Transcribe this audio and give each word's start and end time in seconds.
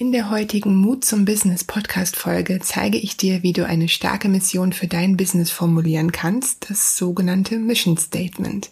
In 0.00 0.12
der 0.12 0.30
heutigen 0.30 0.76
Mut 0.76 1.04
zum 1.04 1.26
Business 1.26 1.62
Podcast 1.62 2.16
Folge 2.16 2.58
zeige 2.62 2.96
ich 2.96 3.18
dir, 3.18 3.42
wie 3.42 3.52
du 3.52 3.66
eine 3.66 3.86
starke 3.86 4.30
Mission 4.30 4.72
für 4.72 4.86
dein 4.86 5.18
Business 5.18 5.50
formulieren 5.50 6.10
kannst, 6.10 6.70
das 6.70 6.96
sogenannte 6.96 7.58
Mission 7.58 7.98
Statement. 7.98 8.70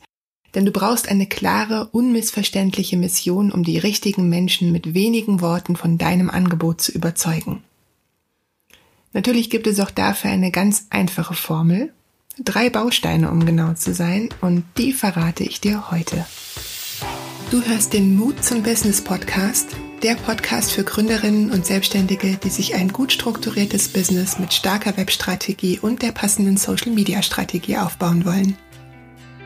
Denn 0.55 0.65
du 0.65 0.71
brauchst 0.71 1.07
eine 1.07 1.27
klare, 1.27 1.89
unmissverständliche 1.93 2.97
Mission, 2.97 3.53
um 3.53 3.63
die 3.63 3.77
richtigen 3.77 4.31
Menschen 4.31 4.73
mit 4.73 4.95
wenigen 4.95 5.43
Worten 5.43 5.77
von 5.77 5.99
deinem 5.99 6.31
Angebot 6.31 6.81
zu 6.81 6.93
überzeugen. 6.93 7.63
Natürlich 9.13 9.51
gibt 9.51 9.67
es 9.67 9.81
auch 9.81 9.91
dafür 9.91 10.31
eine 10.31 10.51
ganz 10.51 10.87
einfache 10.89 11.35
Formel, 11.35 11.93
drei 12.39 12.71
Bausteine, 12.71 13.31
um 13.31 13.45
genau 13.45 13.75
zu 13.75 13.93
sein, 13.93 14.31
und 14.41 14.65
die 14.79 14.95
verrate 14.95 15.45
ich 15.45 15.61
dir 15.61 15.91
heute. 15.91 16.25
Du 17.51 17.63
hörst 17.63 17.93
den 17.93 18.17
Mut 18.17 18.45
zum 18.45 18.63
Business 18.63 19.01
Podcast 19.01 19.77
der 20.03 20.15
Podcast 20.15 20.71
für 20.71 20.85
Gründerinnen 20.85 21.51
und 21.51 21.67
Selbstständige, 21.67 22.39
die 22.43 22.51
sich 22.51 22.75
ein 22.77 22.93
gut 22.93 23.13
strukturiertes 23.13 23.89
Business 23.89 24.39
mit 24.39 24.53
starker 24.53 24.97
Webstrategie 24.97 25.81
und 25.81 26.03
der 26.03 26.13
passenden 26.13 26.57
Social-Media-Strategie 26.57 27.79
aufbauen 27.79 28.25
wollen. 28.25 28.57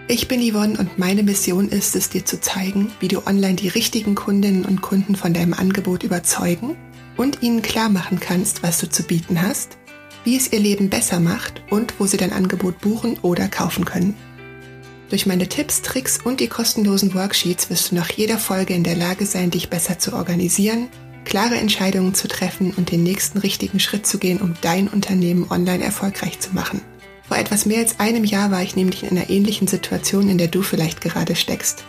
Ich 0.09 0.29
bin 0.29 0.43
Yvonne 0.43 0.79
und 0.79 0.99
meine 0.99 1.23
Mission 1.23 1.71
ist 1.71 1.97
es, 1.97 2.11
dir 2.11 2.27
zu 2.27 2.39
zeigen, 2.39 2.93
wie 3.01 3.09
du 3.09 3.27
online 3.27 3.55
die 3.55 3.69
richtigen 3.69 4.15
Kundinnen 4.15 4.67
und 4.67 4.83
Kunden 4.83 5.17
von 5.17 5.33
deinem 5.33 5.55
Angebot 5.55 6.03
überzeugen 6.03 6.77
und 7.17 7.43
ihnen 7.43 7.62
klar 7.62 7.89
machen 7.89 8.21
kannst, 8.21 8.62
was 8.62 8.79
du 8.79 8.91
zu 8.91 9.05
bieten 9.05 9.41
hast, 9.41 9.79
wie 10.25 10.37
es 10.37 10.53
ihr 10.53 10.61
Leben 10.61 10.91
besser 10.91 11.19
macht 11.19 11.62
und 11.71 11.95
wo 11.98 12.07
sie 12.07 12.19
dein 12.19 12.33
Angebot 12.33 12.79
buchen 12.81 13.17
oder 13.23 13.48
kaufen 13.48 13.87
können. 13.87 14.15
Durch 15.12 15.27
meine 15.27 15.47
Tipps, 15.47 15.83
Tricks 15.83 16.19
und 16.25 16.41
die 16.41 16.47
kostenlosen 16.47 17.12
Worksheets 17.12 17.69
wirst 17.69 17.91
du 17.91 17.97
nach 17.97 18.11
jeder 18.11 18.39
Folge 18.39 18.73
in 18.73 18.83
der 18.83 18.97
Lage 18.97 19.27
sein, 19.27 19.51
dich 19.51 19.69
besser 19.69 19.98
zu 19.98 20.15
organisieren, 20.15 20.89
klare 21.27 21.57
Entscheidungen 21.57 22.15
zu 22.15 22.29
treffen 22.29 22.73
und 22.79 22.91
den 22.91 23.03
nächsten 23.03 23.37
richtigen 23.37 23.79
Schritt 23.79 24.06
zu 24.06 24.17
gehen, 24.17 24.41
um 24.41 24.55
dein 24.62 24.89
Unternehmen 24.89 25.51
online 25.51 25.84
erfolgreich 25.84 26.41
zu 26.41 26.55
machen. 26.55 26.81
Vor 27.28 27.37
etwas 27.37 27.67
mehr 27.67 27.81
als 27.81 28.00
einem 28.00 28.25
Jahr 28.25 28.50
war 28.50 28.62
ich 28.62 28.75
nämlich 28.75 29.03
in 29.03 29.11
einer 29.11 29.28
ähnlichen 29.28 29.69
Situation, 29.69 30.31
in 30.31 30.39
der 30.39 30.48
du 30.48 30.62
vielleicht 30.62 31.03
gerade 31.03 31.37
steckst. 31.37 31.84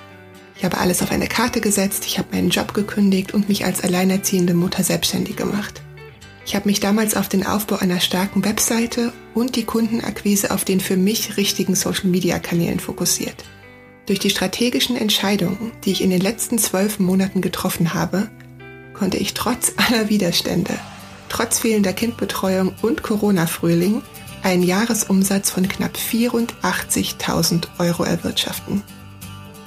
Ich 0.58 0.66
habe 0.66 0.78
alles 0.78 1.02
auf 1.02 1.12
eine 1.12 1.28
Karte 1.28 1.62
gesetzt, 1.62 2.04
ich 2.06 2.20
habe 2.20 2.36
meinen 2.36 2.50
Job 2.50 2.74
gekündigt 2.74 3.34
und 3.34 3.48
mich 3.48 3.64
als 3.64 3.86
alleinerziehende 3.86 4.54
Mutter 4.54 4.84
selbstständig 4.84 5.38
gemacht. 5.38 5.83
Ich 6.46 6.56
habe 6.56 6.68
mich 6.68 6.80
damals 6.80 7.16
auf 7.16 7.30
den 7.30 7.46
Aufbau 7.46 7.78
einer 7.78 8.00
starken 8.00 8.44
Webseite 8.44 9.14
und 9.34 9.56
die 9.56 9.64
Kundenakquise 9.64 10.52
auf 10.52 10.66
den 10.66 10.82
für 10.82 10.98
mich 10.98 11.38
richtigen 11.38 11.74
Social-Media-Kanälen 11.74 12.80
fokussiert. 12.80 13.46
Durch 14.06 14.20
die 14.20 14.30
strategischen 14.30 14.98
Entscheidungen, 14.98 15.72
die 15.86 15.94
ich 15.94 16.02
in 16.02 16.10
den 16.10 16.20
letzten 16.20 16.58
zwölf 16.58 17.00
Monaten 17.00 17.40
getroffen 17.40 17.94
habe, 17.94 18.30
konnte 18.94 19.18
ich 19.18 19.34
trotz 19.34 19.74
aller 19.78 20.10
Widerstände, 20.10 20.78
trotz 21.30 21.60
fehlender 21.60 21.94
Kindbetreuung 21.94 22.76
und 22.82 23.04
Corona-Frühling 23.04 24.02
einen 24.44 24.64
Jahresumsatz 24.64 25.50
von 25.50 25.70
knapp 25.70 25.96
84.000 25.96 27.68
Euro 27.80 28.04
erwirtschaften. 28.04 28.84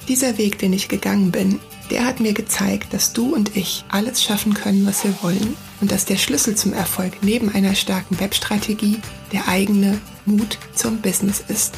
Dieser 0.07 0.37
Weg, 0.37 0.59
den 0.59 0.73
ich 0.73 0.87
gegangen 0.87 1.31
bin, 1.31 1.59
der 1.89 2.05
hat 2.05 2.19
mir 2.19 2.33
gezeigt, 2.33 2.93
dass 2.93 3.13
du 3.13 3.33
und 3.33 3.57
ich 3.57 3.83
alles 3.89 4.21
schaffen 4.21 4.53
können, 4.53 4.85
was 4.85 5.03
wir 5.03 5.15
wollen 5.23 5.57
und 5.81 5.91
dass 5.91 6.05
der 6.05 6.17
Schlüssel 6.17 6.55
zum 6.55 6.73
Erfolg 6.73 7.13
neben 7.21 7.49
einer 7.49 7.75
starken 7.75 8.19
Webstrategie 8.19 8.99
der 9.31 9.47
eigene 9.47 9.99
Mut 10.25 10.57
zum 10.73 11.01
Business 11.01 11.43
ist. 11.47 11.77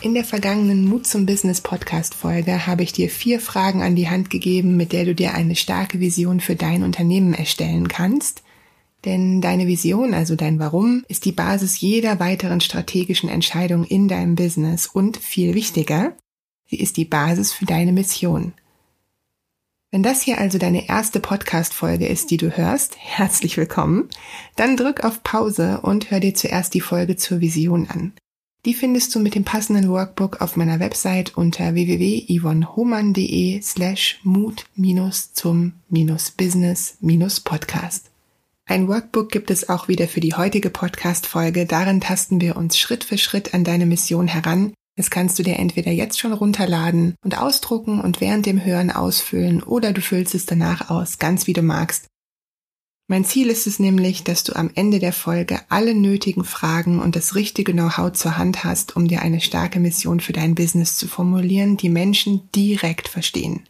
In 0.00 0.14
der 0.14 0.24
vergangenen 0.24 0.84
Mut 0.84 1.08
zum 1.08 1.26
Business 1.26 1.60
Podcast 1.60 2.14
Folge 2.14 2.68
habe 2.68 2.84
ich 2.84 2.92
dir 2.92 3.10
vier 3.10 3.40
Fragen 3.40 3.82
an 3.82 3.96
die 3.96 4.08
Hand 4.08 4.30
gegeben, 4.30 4.76
mit 4.76 4.92
der 4.92 5.04
du 5.04 5.14
dir 5.14 5.34
eine 5.34 5.56
starke 5.56 5.98
Vision 5.98 6.38
für 6.38 6.54
dein 6.54 6.84
Unternehmen 6.84 7.34
erstellen 7.34 7.88
kannst. 7.88 8.42
Denn 9.04 9.40
deine 9.40 9.66
Vision, 9.66 10.14
also 10.14 10.36
dein 10.36 10.60
Warum, 10.60 11.04
ist 11.08 11.24
die 11.24 11.32
Basis 11.32 11.80
jeder 11.80 12.20
weiteren 12.20 12.60
strategischen 12.60 13.28
Entscheidung 13.28 13.84
in 13.84 14.06
deinem 14.06 14.36
Business 14.36 14.86
und 14.86 15.16
viel 15.16 15.54
wichtiger, 15.54 16.16
Sie 16.70 16.78
ist 16.80 16.98
die 16.98 17.06
Basis 17.06 17.52
für 17.52 17.64
deine 17.64 17.92
Mission. 17.92 18.52
Wenn 19.90 20.02
das 20.02 20.20
hier 20.20 20.36
also 20.36 20.58
deine 20.58 20.86
erste 20.86 21.18
Podcast-Folge 21.18 22.06
ist, 22.06 22.30
die 22.30 22.36
du 22.36 22.54
hörst, 22.54 22.96
herzlich 22.98 23.56
willkommen, 23.56 24.10
dann 24.54 24.76
drück 24.76 25.02
auf 25.02 25.22
Pause 25.22 25.80
und 25.80 26.10
hör 26.10 26.20
dir 26.20 26.34
zuerst 26.34 26.74
die 26.74 26.82
Folge 26.82 27.16
zur 27.16 27.40
Vision 27.40 27.88
an. 27.88 28.12
Die 28.66 28.74
findest 28.74 29.14
du 29.14 29.20
mit 29.20 29.34
dem 29.34 29.44
passenden 29.44 29.88
Workbook 29.88 30.42
auf 30.42 30.56
meiner 30.56 30.78
Website 30.78 31.38
unter 31.38 31.72
www.yvonnehomann.de 31.72 33.62
slash 33.62 34.20
mut 34.22 34.66
zum 35.32 35.72
business 36.36 36.98
podcast. 37.44 38.10
Ein 38.66 38.88
Workbook 38.88 39.32
gibt 39.32 39.50
es 39.50 39.70
auch 39.70 39.88
wieder 39.88 40.06
für 40.06 40.20
die 40.20 40.34
heutige 40.34 40.68
Podcast-Folge. 40.68 41.64
Darin 41.64 42.02
tasten 42.02 42.42
wir 42.42 42.58
uns 42.58 42.76
Schritt 42.78 43.04
für 43.04 43.16
Schritt 43.16 43.54
an 43.54 43.64
deine 43.64 43.86
Mission 43.86 44.28
heran, 44.28 44.74
das 44.98 45.10
kannst 45.10 45.38
du 45.38 45.44
dir 45.44 45.60
entweder 45.60 45.92
jetzt 45.92 46.18
schon 46.18 46.32
runterladen 46.32 47.14
und 47.22 47.38
ausdrucken 47.38 48.00
und 48.00 48.20
während 48.20 48.46
dem 48.46 48.64
Hören 48.64 48.90
ausfüllen 48.90 49.62
oder 49.62 49.92
du 49.92 50.00
füllst 50.00 50.34
es 50.34 50.44
danach 50.44 50.90
aus, 50.90 51.20
ganz 51.20 51.46
wie 51.46 51.52
du 51.52 51.62
magst. 51.62 52.08
Mein 53.06 53.24
Ziel 53.24 53.48
ist 53.48 53.68
es 53.68 53.78
nämlich, 53.78 54.24
dass 54.24 54.42
du 54.42 54.56
am 54.56 54.72
Ende 54.74 54.98
der 54.98 55.12
Folge 55.12 55.60
alle 55.68 55.94
nötigen 55.94 56.42
Fragen 56.42 56.98
und 56.98 57.14
das 57.14 57.36
richtige 57.36 57.72
Know-how 57.72 58.12
zur 58.12 58.38
Hand 58.38 58.64
hast, 58.64 58.96
um 58.96 59.06
dir 59.06 59.22
eine 59.22 59.40
starke 59.40 59.78
Mission 59.78 60.18
für 60.18 60.32
dein 60.32 60.56
Business 60.56 60.96
zu 60.96 61.06
formulieren, 61.06 61.76
die 61.76 61.90
Menschen 61.90 62.48
direkt 62.52 63.06
verstehen. 63.06 63.68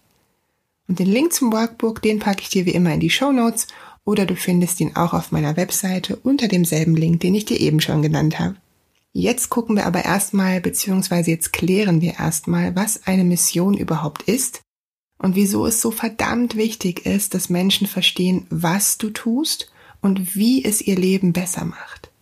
Und 0.89 0.99
den 0.99 1.09
Link 1.09 1.35
zum 1.35 1.53
Workbook, 1.53 2.01
den 2.01 2.21
packe 2.21 2.41
ich 2.41 2.49
dir 2.49 2.65
wie 2.65 2.73
immer 2.73 2.95
in 2.95 3.01
die 3.01 3.11
Show 3.11 3.33
Notes 3.33 3.67
oder 4.07 4.25
du 4.25 4.35
findest 4.35 4.81
ihn 4.81 4.97
auch 4.97 5.13
auf 5.13 5.31
meiner 5.31 5.59
Webseite 5.59 6.17
unter 6.17 6.49
demselben 6.49 6.97
Link, 6.97 7.21
den 7.21 7.35
ich 7.35 7.45
dir 7.45 7.61
eben 7.61 7.83
schon 7.83 8.01
genannt 8.01 8.39
habe. 8.39 8.57
Jetzt 9.19 9.49
gucken 9.49 9.75
wir 9.75 9.85
aber 9.85 10.05
erstmal, 10.05 10.61
beziehungsweise 10.61 11.33
jetzt 11.33 11.53
klären 11.53 12.01
wir 12.01 12.21
erstmal, 12.21 12.77
was 12.77 13.09
eine 13.09 13.25
Mission 13.25 13.77
überhaupt 13.77 14.23
ist 14.23 14.61
und 15.19 15.35
wieso 15.35 15.67
es 15.67 15.81
so 15.81 15.91
verdammt 15.91 16.55
wichtig 16.55 17.05
ist, 17.05 17.35
dass 17.35 17.51
Menschen 17.51 17.89
verstehen, 17.89 18.47
was 18.49 18.97
du 18.97 19.11
tust 19.11 19.73
und 20.01 20.37
wie 20.37 20.65
es 20.65 20.81
ihr 20.81 20.95
Leben 20.95 21.33
besser 21.33 21.65
macht. 21.65 22.13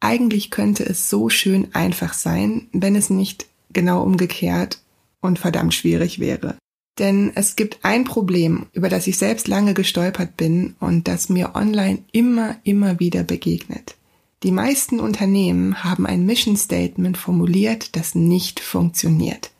Eigentlich 0.00 0.50
könnte 0.50 0.86
es 0.86 1.10
so 1.10 1.28
schön 1.28 1.68
einfach 1.74 2.14
sein, 2.14 2.68
wenn 2.72 2.96
es 2.96 3.10
nicht 3.10 3.46
genau 3.74 4.04
umgekehrt 4.04 4.80
und 5.20 5.38
verdammt 5.38 5.74
schwierig 5.74 6.18
wäre. 6.18 6.56
Denn 6.98 7.32
es 7.34 7.56
gibt 7.56 7.80
ein 7.82 8.04
Problem, 8.04 8.68
über 8.72 8.88
das 8.88 9.06
ich 9.06 9.18
selbst 9.18 9.48
lange 9.48 9.74
gestolpert 9.74 10.38
bin 10.38 10.76
und 10.80 11.08
das 11.08 11.28
mir 11.28 11.54
online 11.54 11.98
immer, 12.12 12.56
immer 12.64 13.00
wieder 13.00 13.22
begegnet. 13.22 13.96
Die 14.42 14.52
meisten 14.52 15.00
Unternehmen 15.00 15.82
haben 15.82 16.06
ein 16.06 16.26
Mission 16.26 16.56
Statement 16.56 17.16
formuliert, 17.16 17.96
das 17.96 18.14
nicht 18.14 18.60
funktioniert. 18.60 19.50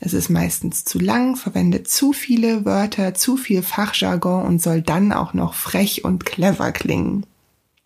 Es 0.00 0.14
ist 0.14 0.30
meistens 0.30 0.84
zu 0.84 0.98
lang, 0.98 1.36
verwendet 1.36 1.88
zu 1.88 2.12
viele 2.12 2.64
Wörter, 2.64 3.14
zu 3.14 3.36
viel 3.36 3.62
Fachjargon 3.62 4.46
und 4.46 4.62
soll 4.62 4.80
dann 4.80 5.12
auch 5.12 5.34
noch 5.34 5.54
frech 5.54 6.04
und 6.04 6.24
clever 6.24 6.72
klingen. 6.72 7.26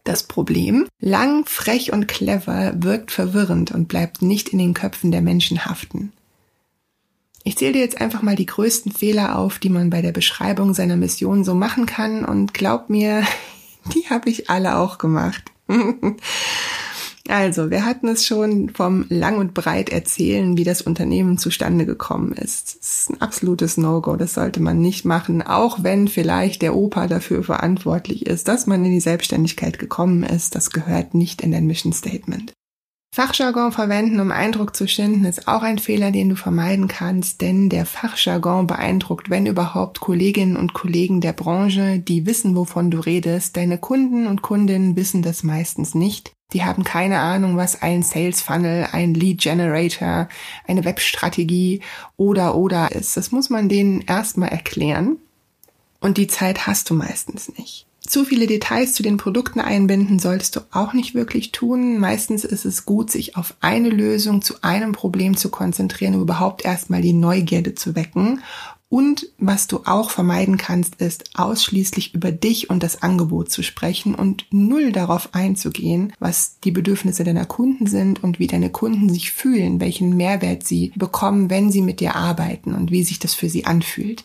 Das 0.04 0.24
Problem? 0.24 0.86
Lang, 1.00 1.46
frech 1.46 1.92
und 1.92 2.08
clever 2.08 2.74
wirkt 2.76 3.10
verwirrend 3.10 3.70
und 3.70 3.88
bleibt 3.88 4.20
nicht 4.20 4.50
in 4.50 4.58
den 4.58 4.74
Köpfen 4.74 5.10
der 5.10 5.22
Menschen 5.22 5.64
haften. 5.64 6.12
Ich 7.44 7.56
zähle 7.56 7.72
dir 7.72 7.80
jetzt 7.80 8.00
einfach 8.00 8.22
mal 8.22 8.36
die 8.36 8.46
größten 8.46 8.92
Fehler 8.92 9.38
auf, 9.38 9.58
die 9.58 9.68
man 9.68 9.90
bei 9.90 10.02
der 10.02 10.12
Beschreibung 10.12 10.74
seiner 10.74 10.96
Mission 10.96 11.44
so 11.44 11.54
machen 11.54 11.86
kann 11.86 12.24
und 12.24 12.54
glaub 12.54 12.90
mir, 12.90 13.24
die 13.94 14.08
habe 14.10 14.28
ich 14.28 14.50
alle 14.50 14.76
auch 14.76 14.98
gemacht. 14.98 15.44
Also, 17.28 17.70
wir 17.70 17.84
hatten 17.84 18.08
es 18.08 18.26
schon 18.26 18.70
vom 18.70 19.06
lang 19.08 19.38
und 19.38 19.54
breit 19.54 19.90
erzählen, 19.90 20.56
wie 20.56 20.64
das 20.64 20.82
Unternehmen 20.82 21.38
zustande 21.38 21.86
gekommen 21.86 22.32
ist. 22.32 22.78
Das 22.80 22.88
ist 22.94 23.10
ein 23.10 23.20
absolutes 23.20 23.76
No-Go, 23.76 24.16
das 24.16 24.34
sollte 24.34 24.60
man 24.60 24.80
nicht 24.80 25.04
machen, 25.04 25.40
auch 25.40 25.84
wenn 25.84 26.08
vielleicht 26.08 26.62
der 26.62 26.74
Opa 26.74 27.06
dafür 27.06 27.44
verantwortlich 27.44 28.26
ist, 28.26 28.48
dass 28.48 28.66
man 28.66 28.84
in 28.84 28.90
die 28.90 29.00
Selbstständigkeit 29.00 29.78
gekommen 29.78 30.24
ist. 30.24 30.56
Das 30.56 30.70
gehört 30.70 31.14
nicht 31.14 31.42
in 31.42 31.52
dein 31.52 31.66
Mission 31.66 31.92
Statement. 31.92 32.52
Fachjargon 33.14 33.72
verwenden, 33.72 34.20
um 34.20 34.30
Eindruck 34.30 34.74
zu 34.74 34.88
schinden, 34.88 35.26
ist 35.26 35.46
auch 35.46 35.60
ein 35.60 35.78
Fehler, 35.78 36.12
den 36.12 36.30
du 36.30 36.34
vermeiden 36.34 36.88
kannst, 36.88 37.42
denn 37.42 37.68
der 37.68 37.84
Fachjargon 37.84 38.66
beeindruckt, 38.66 39.28
wenn 39.28 39.44
überhaupt, 39.44 40.00
Kolleginnen 40.00 40.56
und 40.56 40.72
Kollegen 40.72 41.20
der 41.20 41.34
Branche, 41.34 41.98
die 41.98 42.24
wissen, 42.24 42.56
wovon 42.56 42.90
du 42.90 43.00
redest. 43.00 43.58
Deine 43.58 43.76
Kunden 43.76 44.26
und 44.26 44.40
Kundinnen 44.40 44.96
wissen 44.96 45.20
das 45.20 45.42
meistens 45.42 45.94
nicht. 45.94 46.32
Die 46.54 46.64
haben 46.64 46.84
keine 46.84 47.18
Ahnung, 47.18 47.58
was 47.58 47.82
ein 47.82 48.02
Sales 48.02 48.40
Funnel, 48.40 48.88
ein 48.92 49.12
Lead 49.12 49.42
Generator, 49.42 50.30
eine 50.66 50.86
Webstrategie 50.86 51.82
oder 52.16 52.54
oder 52.54 52.92
ist. 52.92 53.18
Das 53.18 53.30
muss 53.30 53.50
man 53.50 53.68
denen 53.68 54.00
erstmal 54.00 54.48
erklären. 54.48 55.18
Und 56.00 56.16
die 56.16 56.28
Zeit 56.28 56.66
hast 56.66 56.88
du 56.88 56.94
meistens 56.94 57.52
nicht. 57.58 57.86
Zu 58.04 58.24
viele 58.24 58.48
Details 58.48 58.94
zu 58.94 59.04
den 59.04 59.16
Produkten 59.16 59.60
einbinden 59.60 60.18
solltest 60.18 60.56
du 60.56 60.60
auch 60.72 60.92
nicht 60.92 61.14
wirklich 61.14 61.52
tun. 61.52 61.98
Meistens 61.98 62.44
ist 62.44 62.64
es 62.64 62.84
gut, 62.84 63.12
sich 63.12 63.36
auf 63.36 63.54
eine 63.60 63.90
Lösung 63.90 64.42
zu 64.42 64.54
einem 64.62 64.90
Problem 64.92 65.36
zu 65.36 65.50
konzentrieren, 65.50 66.16
um 66.16 66.22
überhaupt 66.22 66.64
erstmal 66.64 67.00
die 67.00 67.12
Neugierde 67.12 67.76
zu 67.76 67.94
wecken. 67.94 68.40
Und 68.88 69.28
was 69.38 69.68
du 69.68 69.82
auch 69.86 70.10
vermeiden 70.10 70.58
kannst, 70.58 70.96
ist 70.96 71.38
ausschließlich 71.38 72.12
über 72.12 72.32
dich 72.32 72.68
und 72.68 72.82
das 72.82 73.02
Angebot 73.02 73.50
zu 73.50 73.62
sprechen 73.62 74.14
und 74.14 74.46
null 74.50 74.92
darauf 74.92 75.32
einzugehen, 75.32 76.12
was 76.18 76.58
die 76.62 76.72
Bedürfnisse 76.72 77.24
deiner 77.24 77.46
Kunden 77.46 77.86
sind 77.86 78.22
und 78.22 78.38
wie 78.38 78.48
deine 78.48 78.68
Kunden 78.68 79.08
sich 79.08 79.30
fühlen, 79.30 79.80
welchen 79.80 80.14
Mehrwert 80.16 80.66
sie 80.66 80.92
bekommen, 80.96 81.48
wenn 81.48 81.70
sie 81.70 81.80
mit 81.80 82.00
dir 82.00 82.16
arbeiten 82.16 82.74
und 82.74 82.90
wie 82.90 83.04
sich 83.04 83.18
das 83.18 83.32
für 83.32 83.48
sie 83.48 83.64
anfühlt. 83.64 84.24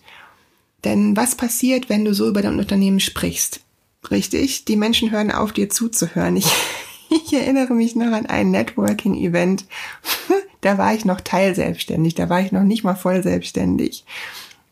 Denn 0.83 1.15
was 1.15 1.35
passiert, 1.35 1.89
wenn 1.89 2.03
du 2.03 2.13
so 2.13 2.27
über 2.27 2.41
dein 2.41 2.59
Unternehmen 2.59 2.99
sprichst? 2.99 3.61
Richtig, 4.11 4.65
die 4.65 4.75
Menschen 4.75 5.11
hören 5.11 5.31
auf, 5.31 5.51
dir 5.51 5.69
zuzuhören. 5.69 6.37
Ich, 6.37 6.51
ich 7.09 7.33
erinnere 7.33 7.73
mich 7.73 7.95
noch 7.95 8.11
an 8.11 8.25
ein 8.25 8.51
Networking-Event. 8.51 9.65
da 10.61 10.77
war 10.77 10.93
ich 10.93 11.05
noch 11.05 11.21
teilselbstständig, 11.21 12.15
da 12.15 12.29
war 12.29 12.41
ich 12.41 12.51
noch 12.51 12.63
nicht 12.63 12.83
mal 12.83 12.95
voll 12.95 13.23
selbstständig, 13.23 14.05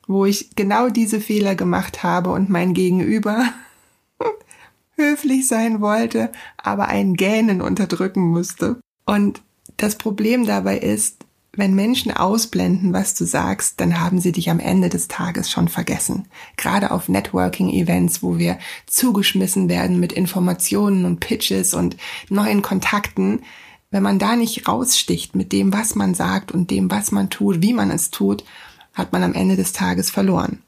wo 0.07 0.25
ich 0.25 0.55
genau 0.55 0.89
diese 0.89 1.21
Fehler 1.21 1.55
gemacht 1.55 2.03
habe 2.03 2.31
und 2.31 2.49
mein 2.49 2.73
Gegenüber 2.73 3.45
höflich 4.95 5.47
sein 5.47 5.81
wollte, 5.81 6.31
aber 6.57 6.87
ein 6.87 7.15
Gähnen 7.15 7.61
unterdrücken 7.61 8.21
musste. 8.21 8.77
Und 9.05 9.41
das 9.77 9.97
Problem 9.97 10.45
dabei 10.45 10.77
ist, 10.77 11.25
wenn 11.57 11.74
Menschen 11.74 12.12
ausblenden, 12.12 12.94
was 12.94 13.13
du 13.13 13.25
sagst, 13.25 13.80
dann 13.80 14.00
haben 14.00 14.19
sie 14.19 14.31
dich 14.31 14.50
am 14.50 14.60
Ende 14.60 14.90
des 14.90 15.07
Tages 15.07 15.50
schon 15.50 15.68
vergessen. 15.68 16.28
Gerade 16.57 16.92
auf 16.92 17.10
Networking-Events, 17.10 18.22
wo 18.22 18.38
wir 18.38 18.57
zugeschmissen 18.88 19.69
werden 19.69 20.00
mit 20.00 20.13
Informationen 20.13 21.06
und 21.06 21.19
Pitches 21.19 21.74
und 21.74 21.98
neuen 22.30 22.62
Kontakten. 22.62 23.42
Wenn 23.92 24.04
man 24.04 24.19
da 24.19 24.36
nicht 24.36 24.68
raussticht 24.68 25.36
mit 25.36 25.52
dem, 25.52 25.72
was 25.72 25.96
man 25.96 26.13
sagt 26.13 26.52
und 26.52 26.72
dem, 26.72 26.92
was 26.92 27.12
man 27.12 27.30
tut, 27.30 27.62
wie 27.62 27.74
man 27.74 27.92
es 27.92 28.10
tut, 28.10 28.44
hat 28.94 29.13
man 29.13 29.24
am 29.24 29.34
Ende 29.34 29.56
des 29.56 29.72
Tages 29.72 30.10
verloren. 30.10 30.62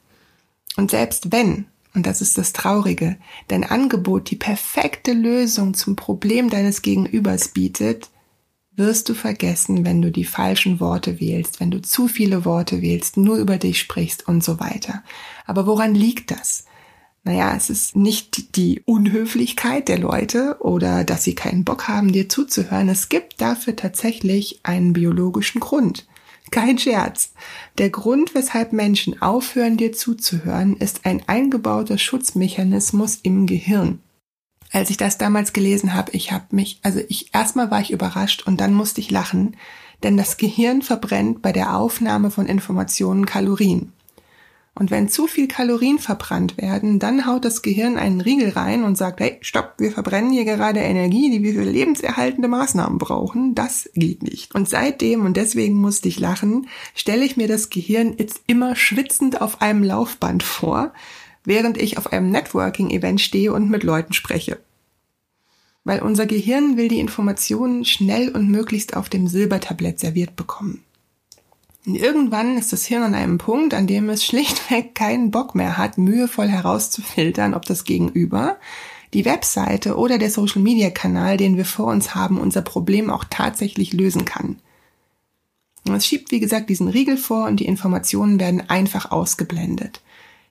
Und 0.76 0.92
selbst 0.92 1.32
wenn, 1.32 1.66
und 1.94 2.06
das 2.06 2.22
ist 2.22 2.38
das 2.38 2.54
Traurige, 2.54 3.18
dein 3.48 3.64
Angebot 3.64 4.30
die 4.30 4.36
perfekte 4.36 5.14
Lösung 5.14 5.74
zum 5.74 5.96
Problem 5.96 6.50
deines 6.50 6.82
Gegenübers 6.82 7.50
bietet, 7.50 8.10
wirst 8.78 9.10
du 9.10 9.16
vergessen, 9.16 9.84
wenn 9.84 10.02
du 10.02 10.12
die 10.12 10.24
falschen 10.24 10.80
Worte 10.80 11.20
wählst, 11.20 11.60
wenn 11.60 11.72
du 11.72 11.82
zu 11.82 12.08
viele 12.08 12.46
Worte 12.46 12.82
wählst, 12.82 13.18
nur 13.18 13.38
über 13.38 13.58
dich 13.58 13.80
sprichst 13.80 14.28
und 14.28 14.44
so 14.44 14.60
weiter. 14.60 15.04
Aber 15.46 15.66
woran 15.66 15.96
liegt 15.96 16.32
das? 16.32 16.66
Naja, 17.24 17.54
es 17.58 17.70
ist 17.70 17.96
nicht 17.96 18.56
die 18.56 18.82
Unhöflichkeit 18.86 19.90
der 19.90 19.98
Leute 19.98 20.58
oder 20.60 21.04
dass 21.04 21.26
sie 21.26 21.36
keinen 21.36 21.66
Bock 21.66 21.90
haben, 21.90 22.14
dir 22.14 22.30
zuzuhören. 22.30 22.88
Es 22.88 23.10
gibt 23.10 23.42
dafür 23.42 23.76
tatsächlich 23.76 24.62
einen 24.64 24.94
biologischen 24.94 25.60
Grund. 25.60 26.08
Kein 26.52 26.78
Scherz. 26.78 27.34
Der 27.80 27.90
Grund, 27.90 28.34
weshalb 28.34 28.72
Menschen 28.72 29.22
aufhören, 29.22 29.76
dir 29.76 29.92
zuzuhören, 29.92 30.78
ist 30.78 31.06
ein 31.06 31.22
eingebauter 31.28 31.98
Schutzmechanismus 31.98 33.20
im 33.24 33.46
Gehirn 33.48 34.00
als 34.78 34.92
ich 34.92 34.98
das 34.98 35.18
damals 35.18 35.54
gelesen 35.54 35.96
habe, 35.96 36.12
ich 36.12 36.32
habe 36.32 36.46
mich, 36.52 36.80
also 36.84 37.00
ich 37.10 37.34
erstmal 37.34 37.72
war 37.72 37.82
ich 37.82 37.90
überrascht 37.90 38.44
und 38.46 38.62
dann 38.62 38.76
musste 38.76 39.02
ich 39.02 39.10
lachen, 39.10 39.58
denn 40.04 40.18
das 40.18 40.38
Gehirn 40.38 40.84
verbrennt 40.84 41.42
bei 41.42 41.52
der 41.52 41.76
Aufnahme 41.76 42.30
von 42.30 42.46
Informationen 42.46 43.26
Kalorien. 43.26 43.92
Und 44.76 44.92
wenn 44.92 45.10
zu 45.10 45.26
viel 45.26 45.48
Kalorien 45.48 45.98
verbrannt 45.98 46.60
werden, 46.60 47.00
dann 47.00 47.26
haut 47.26 47.44
das 47.44 47.64
Gehirn 47.64 47.98
einen 47.98 48.22
Riegel 48.22 48.50
rein 48.50 48.84
und 48.84 48.96
sagt, 49.00 49.20
hey, 49.20 49.40
stopp, 49.42 49.74
wir 49.80 49.92
verbrennen 49.92 50.32
hier 50.32 50.46
gerade 50.46 50.82
Energie, 50.82 51.32
die 51.32 51.42
wir 51.42 51.56
für 51.56 51.68
lebenserhaltende 51.68 52.48
Maßnahmen 52.48 53.00
brauchen. 53.00 53.56
Das 53.56 53.90
geht 53.96 54.22
nicht. 54.22 54.54
Und 54.54 54.70
seitdem, 54.70 55.26
und 55.26 55.38
deswegen 55.38 55.78
musste 55.78 56.08
ich 56.08 56.20
lachen, 56.20 56.68
stelle 56.94 57.26
ich 57.26 57.36
mir 57.36 57.48
das 57.48 57.72
Gehirn 57.72 58.14
jetzt 58.20 58.42
immer 58.46 58.76
schwitzend 58.76 59.42
auf 59.42 59.64
einem 59.64 59.82
Laufband 59.82 60.44
vor, 60.44 60.94
während 61.44 61.82
ich 61.82 61.98
auf 61.98 62.14
einem 62.14 62.30
Networking-Event 62.30 63.20
stehe 63.20 63.52
und 63.54 63.72
mit 63.72 63.82
Leuten 63.82 64.14
spreche. 64.14 64.60
Weil 65.88 66.02
unser 66.02 66.26
Gehirn 66.26 66.76
will 66.76 66.90
die 66.90 67.00
Informationen 67.00 67.86
schnell 67.86 68.28
und 68.28 68.52
möglichst 68.52 68.98
auf 68.98 69.08
dem 69.08 69.30
Silbertablett 69.30 70.02
serviert 70.02 70.36
bekommen. 70.36 70.84
Und 71.86 71.96
irgendwann 71.96 72.58
ist 72.58 72.74
das 72.74 72.86
Hirn 72.86 73.04
an 73.04 73.16
einem 73.16 73.38
Punkt, 73.38 73.74
an 73.74 73.88
dem 73.88 74.10
es 74.10 74.26
schlichtweg 74.26 74.96
keinen 74.96 75.32
Bock 75.32 75.56
mehr 75.56 75.78
hat, 75.78 75.98
mühevoll 75.98 76.50
herauszufiltern, 76.50 77.54
ob 77.54 77.64
das 77.64 77.86
Gegenüber, 77.86 78.58
die 79.14 79.24
Webseite 79.24 79.96
oder 79.96 80.18
der 80.18 80.30
Social-Media-Kanal, 80.30 81.38
den 81.38 81.56
wir 81.56 81.64
vor 81.64 81.86
uns 81.86 82.14
haben, 82.14 82.38
unser 82.38 82.64
Problem 82.64 83.10
auch 83.10 83.24
tatsächlich 83.30 83.94
lösen 83.94 84.26
kann. 84.26 84.58
Und 85.88 85.96
es 85.96 86.06
schiebt, 86.06 86.32
wie 86.32 86.42
gesagt, 86.42 86.70
diesen 86.70 86.90
Riegel 86.90 87.16
vor 87.16 87.46
und 87.46 87.62
die 87.62 87.66
Informationen 87.66 88.42
werden 88.42 88.70
einfach 88.70 89.10
ausgeblendet. 89.10 90.02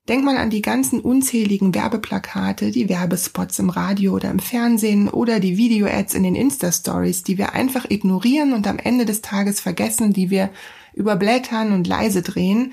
Denk 0.08 0.25
mal 0.25 0.37
an 0.37 0.50
die 0.50 0.62
ganzen 0.62 1.00
unzähligen 1.00 1.75
Werbeplakate, 1.75 2.70
die 2.70 2.88
Werbespots 2.88 3.58
im 3.58 3.70
Radio 3.70 4.14
oder 4.14 4.31
im 4.31 4.38
Fernsehen 4.38 5.08
oder 5.08 5.41
die 5.41 5.56
Video-Ads 5.56 6.14
in 6.14 6.23
den 6.23 6.37
Insta-Stories, 6.37 7.25
die 7.25 7.38
wir 7.38 7.55
einfach 7.55 7.91
ignorieren 7.91 8.53
und 8.53 8.69
am 8.69 8.79
Ende 8.79 9.05
des 9.05 9.20
Tages 9.20 9.58
vergessen, 9.58 10.12
die 10.12 10.31
wir 10.31 10.50
überblättern 10.94 11.73
und 11.73 11.88
leise 11.88 12.23
drehen. 12.23 12.73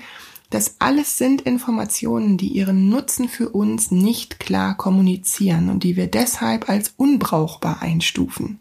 Das 0.50 0.76
alles 0.78 1.18
sind 1.18 1.42
Informationen, 1.42 2.36
die 2.36 2.46
ihren 2.46 2.88
Nutzen 2.88 3.28
für 3.28 3.48
uns 3.48 3.90
nicht 3.90 4.38
klar 4.38 4.76
kommunizieren 4.76 5.70
und 5.70 5.82
die 5.82 5.96
wir 5.96 6.06
deshalb 6.06 6.68
als 6.68 6.94
unbrauchbar 6.96 7.82
einstufen. 7.82 8.60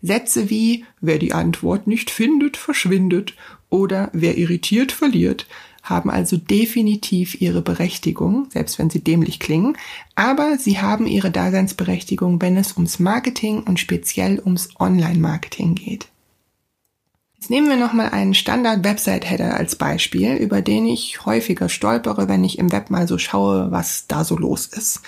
Sätze 0.00 0.48
wie 0.48 0.84
wer 1.00 1.18
die 1.18 1.32
Antwort 1.32 1.88
nicht 1.88 2.10
findet, 2.10 2.56
verschwindet 2.56 3.34
oder 3.68 4.10
wer 4.12 4.38
irritiert, 4.38 4.92
verliert 4.92 5.46
haben 5.84 6.10
also 6.10 6.36
definitiv 6.36 7.40
ihre 7.40 7.62
Berechtigung, 7.62 8.48
selbst 8.50 8.78
wenn 8.78 8.90
sie 8.90 9.04
dämlich 9.04 9.38
klingen, 9.38 9.76
aber 10.16 10.58
sie 10.58 10.80
haben 10.80 11.06
ihre 11.06 11.30
Daseinsberechtigung, 11.30 12.40
wenn 12.40 12.56
es 12.56 12.72
ums 12.76 12.98
Marketing 12.98 13.62
und 13.62 13.78
speziell 13.78 14.40
ums 14.44 14.70
Online-Marketing 14.80 15.74
geht. 15.74 16.08
Jetzt 17.36 17.50
nehmen 17.50 17.68
wir 17.68 17.76
nochmal 17.76 18.08
einen 18.08 18.32
Standard-Website-Header 18.32 19.54
als 19.54 19.76
Beispiel, 19.76 20.34
über 20.36 20.62
den 20.62 20.86
ich 20.86 21.26
häufiger 21.26 21.68
stolpere, 21.68 22.26
wenn 22.26 22.42
ich 22.42 22.58
im 22.58 22.72
Web 22.72 22.88
mal 22.88 23.06
so 23.06 23.18
schaue, 23.18 23.70
was 23.70 24.06
da 24.06 24.24
so 24.24 24.38
los 24.38 24.64
ist. 24.64 25.02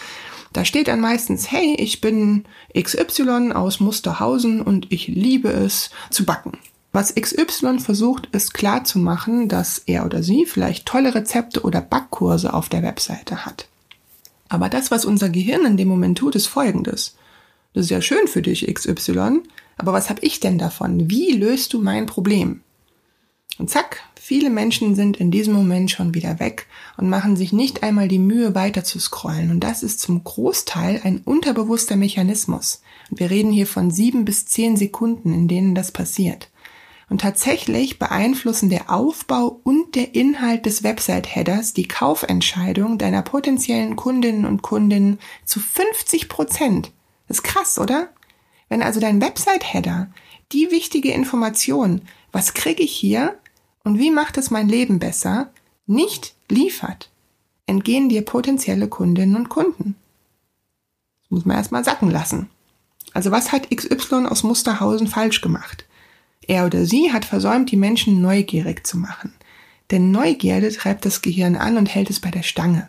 Da 0.52 0.67
steht 0.67 0.88
dann 0.88 1.00
meistens, 1.00 1.50
hey, 1.50 1.75
ich 1.78 2.02
bin 2.02 2.44
XY 2.78 3.52
aus 3.55 3.81
Musterhausen 3.81 4.61
und 4.61 4.93
ich 4.93 5.08
liebe 5.08 5.49
es 5.49 5.90
zu 6.11 6.26
backen. 6.26 6.58
Was 6.97 7.15
XY 7.15 7.81
versucht, 7.81 8.27
ist 8.33 8.55
klar 8.55 8.85
zu 8.85 8.99
machen, 8.99 9.51
dass 9.51 9.83
er 9.85 10.07
oder 10.07 10.23
sie 10.23 10.47
vielleicht 10.47 10.87
tolle 10.87 11.15
Rezepte 11.15 11.61
oder 11.61 11.83
Backkurse 11.83 12.55
auf 12.55 12.71
der 12.71 12.83
Webseite 12.83 13.45
hat. 13.45 13.69
Aber 14.49 14.71
das, 14.71 14.91
was 14.91 15.05
unser 15.05 15.29
Gehirn 15.29 15.67
in 15.67 15.76
dem 15.76 15.88
Moment 15.88 16.17
tut, 16.17 16.35
ist 16.37 16.47
folgendes. 16.47 17.15
Das 17.75 17.85
ist 17.85 17.91
ja 17.91 18.00
schön 18.00 18.26
für 18.29 18.41
dich, 18.41 18.67
XY, 18.67 19.43
aber 19.76 19.93
was 19.93 20.09
habe 20.09 20.23
ich 20.23 20.41
denn 20.41 20.57
davon? 20.57 21.11
Wie 21.11 21.33
löst 21.33 21.75
du 21.75 21.83
mein 21.83 22.07
Problem? 22.07 22.62
Und 23.59 23.69
zack, 23.69 24.00
viele 24.19 24.49
Menschen 24.49 24.95
sind 24.95 25.19
in 25.19 25.31
diesem 25.31 25.53
Moment 25.53 25.91
schon 25.91 26.15
wieder 26.15 26.41
weg 26.41 26.67
und 26.97 27.11
machen 27.11 27.37
sich 27.37 27.53
nicht 27.53 27.83
einmal 27.83 28.09
die 28.09 28.19
Mühe, 28.19 28.55
weiter 28.55 28.85
zu 28.85 28.99
scrollen. 29.00 29.50
Und 29.50 29.61
das 29.61 29.83
ist 29.83 30.00
zum 30.00 30.25
Großteil 30.25 31.03
ein 31.05 31.21
unterbewusster 31.26 31.97
Mechanismus. 31.97 32.81
Und 33.11 33.21
wir 33.21 33.29
reden 33.29 33.53
hier 33.53 33.67
von 33.67 33.91
sieben 33.91 34.25
bis 34.25 34.47
zehn 34.47 34.79
Sekunden, 34.79 35.35
in 35.35 35.47
denen 35.47 35.75
das 35.75 35.93
passiert. 35.93 36.49
Und 37.09 37.21
tatsächlich 37.21 37.99
beeinflussen 38.01 38.69
der 38.69 38.91
Aufbau 38.91 39.61
und 39.63 39.95
der 39.95 40.15
Inhalt 40.15 40.67
des 40.67 40.83
Website-Headers 40.83 41.73
die 41.73 41.87
Kaufentscheidung 41.87 42.99
deiner 42.99 43.23
potenziellen 43.23 43.95
Kundinnen 43.95 44.45
und 44.45 44.63
Kunden 44.63 45.19
zu 45.45 45.61
50 45.61 46.29
Prozent. 46.29 46.93
Das 47.29 47.39
ist 47.39 47.43
krass, 47.45 47.79
oder? 47.79 48.09
Wenn 48.69 48.83
also 48.83 48.99
dein 48.99 49.21
Website-Header 49.21 50.09
die 50.53 50.71
wichtige 50.71 51.13
Information, 51.13 52.03
was 52.33 52.55
kriege 52.55 52.83
ich 52.83 52.93
hier 52.93 53.39
und 53.85 53.99
wie 53.99 54.11
macht 54.11 54.37
es 54.37 54.51
mein 54.51 54.69
Leben 54.69 54.99
besser, 54.99 55.51
nicht 55.87 56.35
liefert, 56.49 57.11
entgehen 57.67 58.09
dir 58.09 58.23
potenzielle 58.25 58.89
Kundinnen 58.89 59.37
und 59.37 59.49
Kunden. 59.49 59.95
Das 61.23 61.31
muss 61.31 61.45
man 61.45 61.57
erstmal 61.57 61.85
sacken 61.85 62.11
lassen. 62.11 62.49
Also 63.13 63.31
was 63.31 63.53
hat 63.53 63.71
XY 63.71 64.27
aus 64.27 64.43
Musterhausen 64.43 65.07
falsch 65.07 65.41
gemacht? 65.41 65.86
Er 66.47 66.67
oder 66.67 66.87
sie 66.87 67.12
hat 67.12 67.25
versäumt, 67.25 67.71
die 67.71 67.76
Menschen 67.76 68.21
neugierig 68.21 68.87
zu 68.87 68.97
machen. 68.99 69.35
Denn 69.91 70.11
Neugierde 70.11 70.71
treibt 70.73 71.05
das 71.05 71.23
Gehirn 71.23 71.57
an 71.57 71.76
und 71.76 71.87
hält 71.87 72.11
es 72.11 72.21
bei 72.21 72.31
der 72.31 72.43
Stange. 72.43 72.88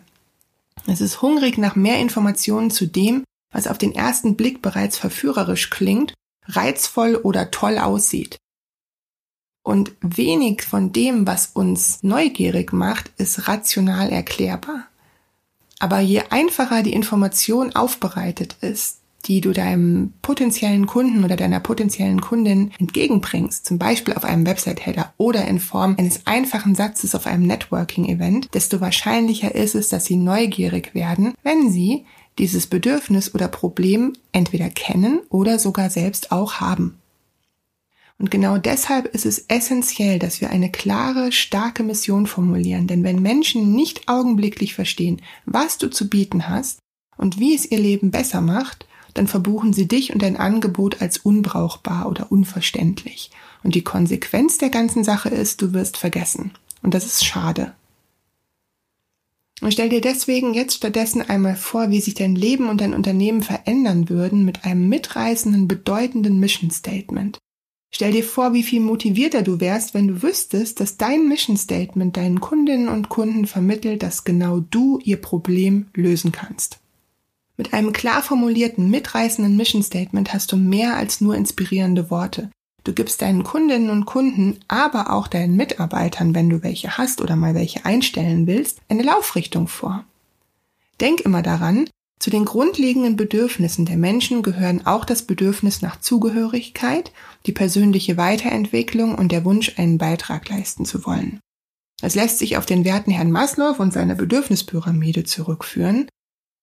Es 0.86 1.00
ist 1.00 1.22
hungrig 1.22 1.58
nach 1.58 1.76
mehr 1.76 1.98
Informationen 1.98 2.70
zu 2.70 2.86
dem, 2.86 3.24
was 3.52 3.66
auf 3.66 3.78
den 3.78 3.94
ersten 3.94 4.36
Blick 4.36 4.62
bereits 4.62 4.98
verführerisch 4.98 5.70
klingt, 5.70 6.14
reizvoll 6.46 7.16
oder 7.16 7.50
toll 7.50 7.78
aussieht. 7.78 8.38
Und 9.62 9.92
wenig 10.00 10.62
von 10.62 10.92
dem, 10.92 11.26
was 11.26 11.48
uns 11.48 12.02
neugierig 12.02 12.72
macht, 12.72 13.10
ist 13.18 13.48
rational 13.48 14.10
erklärbar. 14.10 14.86
Aber 15.78 16.00
je 16.00 16.22
einfacher 16.30 16.82
die 16.82 16.94
Information 16.94 17.76
aufbereitet 17.76 18.56
ist, 18.60 18.98
die 19.26 19.40
du 19.40 19.52
deinem 19.52 20.12
potenziellen 20.22 20.86
Kunden 20.86 21.24
oder 21.24 21.36
deiner 21.36 21.60
potenziellen 21.60 22.20
Kundin 22.20 22.70
entgegenbringst, 22.78 23.66
zum 23.66 23.78
Beispiel 23.78 24.14
auf 24.14 24.24
einem 24.24 24.46
Website-Header 24.46 25.12
oder 25.16 25.46
in 25.46 25.60
Form 25.60 25.96
eines 25.98 26.26
einfachen 26.26 26.74
Satzes 26.74 27.14
auf 27.14 27.26
einem 27.26 27.46
Networking-Event, 27.46 28.54
desto 28.54 28.80
wahrscheinlicher 28.80 29.54
ist 29.54 29.74
es, 29.74 29.88
dass 29.88 30.04
sie 30.04 30.16
neugierig 30.16 30.94
werden, 30.94 31.34
wenn 31.42 31.70
sie 31.70 32.04
dieses 32.38 32.68
Bedürfnis 32.68 33.34
oder 33.34 33.48
Problem 33.48 34.12
entweder 34.32 34.70
kennen 34.70 35.20
oder 35.28 35.58
sogar 35.58 35.90
selbst 35.90 36.30
auch 36.30 36.54
haben. 36.54 36.98
Und 38.20 38.30
genau 38.32 38.58
deshalb 38.58 39.06
ist 39.14 39.26
es 39.26 39.44
essentiell, 39.48 40.18
dass 40.18 40.40
wir 40.40 40.50
eine 40.50 40.72
klare, 40.72 41.30
starke 41.30 41.84
Mission 41.84 42.26
formulieren. 42.26 42.88
Denn 42.88 43.04
wenn 43.04 43.22
Menschen 43.22 43.72
nicht 43.72 44.08
augenblicklich 44.08 44.74
verstehen, 44.74 45.22
was 45.46 45.78
du 45.78 45.88
zu 45.88 46.08
bieten 46.08 46.48
hast 46.48 46.80
und 47.16 47.38
wie 47.38 47.54
es 47.54 47.70
ihr 47.70 47.78
Leben 47.78 48.10
besser 48.10 48.40
macht, 48.40 48.87
dann 49.18 49.26
verbuchen 49.26 49.72
sie 49.72 49.88
dich 49.88 50.12
und 50.12 50.22
dein 50.22 50.36
Angebot 50.36 51.02
als 51.02 51.18
unbrauchbar 51.18 52.08
oder 52.08 52.30
unverständlich. 52.30 53.30
Und 53.62 53.74
die 53.74 53.82
Konsequenz 53.82 54.58
der 54.58 54.70
ganzen 54.70 55.04
Sache 55.04 55.28
ist, 55.28 55.60
du 55.60 55.72
wirst 55.72 55.96
vergessen. 55.96 56.52
Und 56.82 56.94
das 56.94 57.04
ist 57.04 57.24
schade. 57.24 57.74
Und 59.60 59.72
stell 59.72 59.88
dir 59.88 60.00
deswegen 60.00 60.54
jetzt 60.54 60.76
stattdessen 60.76 61.20
einmal 61.20 61.56
vor, 61.56 61.90
wie 61.90 62.00
sich 62.00 62.14
dein 62.14 62.36
Leben 62.36 62.68
und 62.68 62.80
dein 62.80 62.94
Unternehmen 62.94 63.42
verändern 63.42 64.08
würden 64.08 64.44
mit 64.44 64.64
einem 64.64 64.88
mitreißenden, 64.88 65.66
bedeutenden 65.66 66.38
Mission 66.38 66.70
Statement. 66.70 67.38
Stell 67.90 68.12
dir 68.12 68.22
vor, 68.22 68.52
wie 68.52 68.62
viel 68.62 68.80
motivierter 68.80 69.42
du 69.42 69.60
wärst, 69.60 69.94
wenn 69.94 70.06
du 70.06 70.22
wüsstest, 70.22 70.78
dass 70.78 70.96
dein 70.96 71.26
Mission 71.26 71.56
Statement 71.56 72.16
deinen 72.16 72.40
Kundinnen 72.40 72.86
und 72.86 73.08
Kunden 73.08 73.46
vermittelt, 73.46 74.04
dass 74.04 74.22
genau 74.22 74.60
du 74.60 75.00
ihr 75.02 75.20
Problem 75.20 75.86
lösen 75.94 76.30
kannst. 76.30 76.78
Mit 77.58 77.74
einem 77.74 77.92
klar 77.92 78.22
formulierten, 78.22 78.88
mitreißenden 78.88 79.56
Mission 79.56 79.82
Statement 79.82 80.32
hast 80.32 80.52
du 80.52 80.56
mehr 80.56 80.96
als 80.96 81.20
nur 81.20 81.34
inspirierende 81.34 82.08
Worte. 82.08 82.50
Du 82.84 82.92
gibst 82.92 83.20
deinen 83.20 83.42
Kundinnen 83.42 83.90
und 83.90 84.06
Kunden, 84.06 84.60
aber 84.68 85.12
auch 85.12 85.26
deinen 85.26 85.56
Mitarbeitern, 85.56 86.36
wenn 86.36 86.48
du 86.48 86.62
welche 86.62 86.96
hast 86.96 87.20
oder 87.20 87.34
mal 87.34 87.56
welche 87.56 87.84
einstellen 87.84 88.46
willst, 88.46 88.78
eine 88.88 89.02
Laufrichtung 89.02 89.66
vor. 89.66 90.04
Denk 91.00 91.20
immer 91.20 91.42
daran, 91.42 91.90
zu 92.20 92.30
den 92.30 92.44
grundlegenden 92.44 93.16
Bedürfnissen 93.16 93.86
der 93.86 93.96
Menschen 93.96 94.42
gehören 94.42 94.86
auch 94.86 95.04
das 95.04 95.22
Bedürfnis 95.22 95.82
nach 95.82 96.00
Zugehörigkeit, 96.00 97.12
die 97.46 97.52
persönliche 97.52 98.16
Weiterentwicklung 98.16 99.16
und 99.16 99.32
der 99.32 99.44
Wunsch, 99.44 99.78
einen 99.78 99.98
Beitrag 99.98 100.48
leisten 100.48 100.84
zu 100.84 101.04
wollen. 101.04 101.40
Es 102.02 102.14
lässt 102.14 102.38
sich 102.38 102.56
auf 102.56 102.66
den 102.66 102.84
Werten 102.84 103.10
Herrn 103.10 103.32
Maslow 103.32 103.74
und 103.78 103.92
seine 103.92 104.14
Bedürfnispyramide 104.14 105.24
zurückführen, 105.24 106.08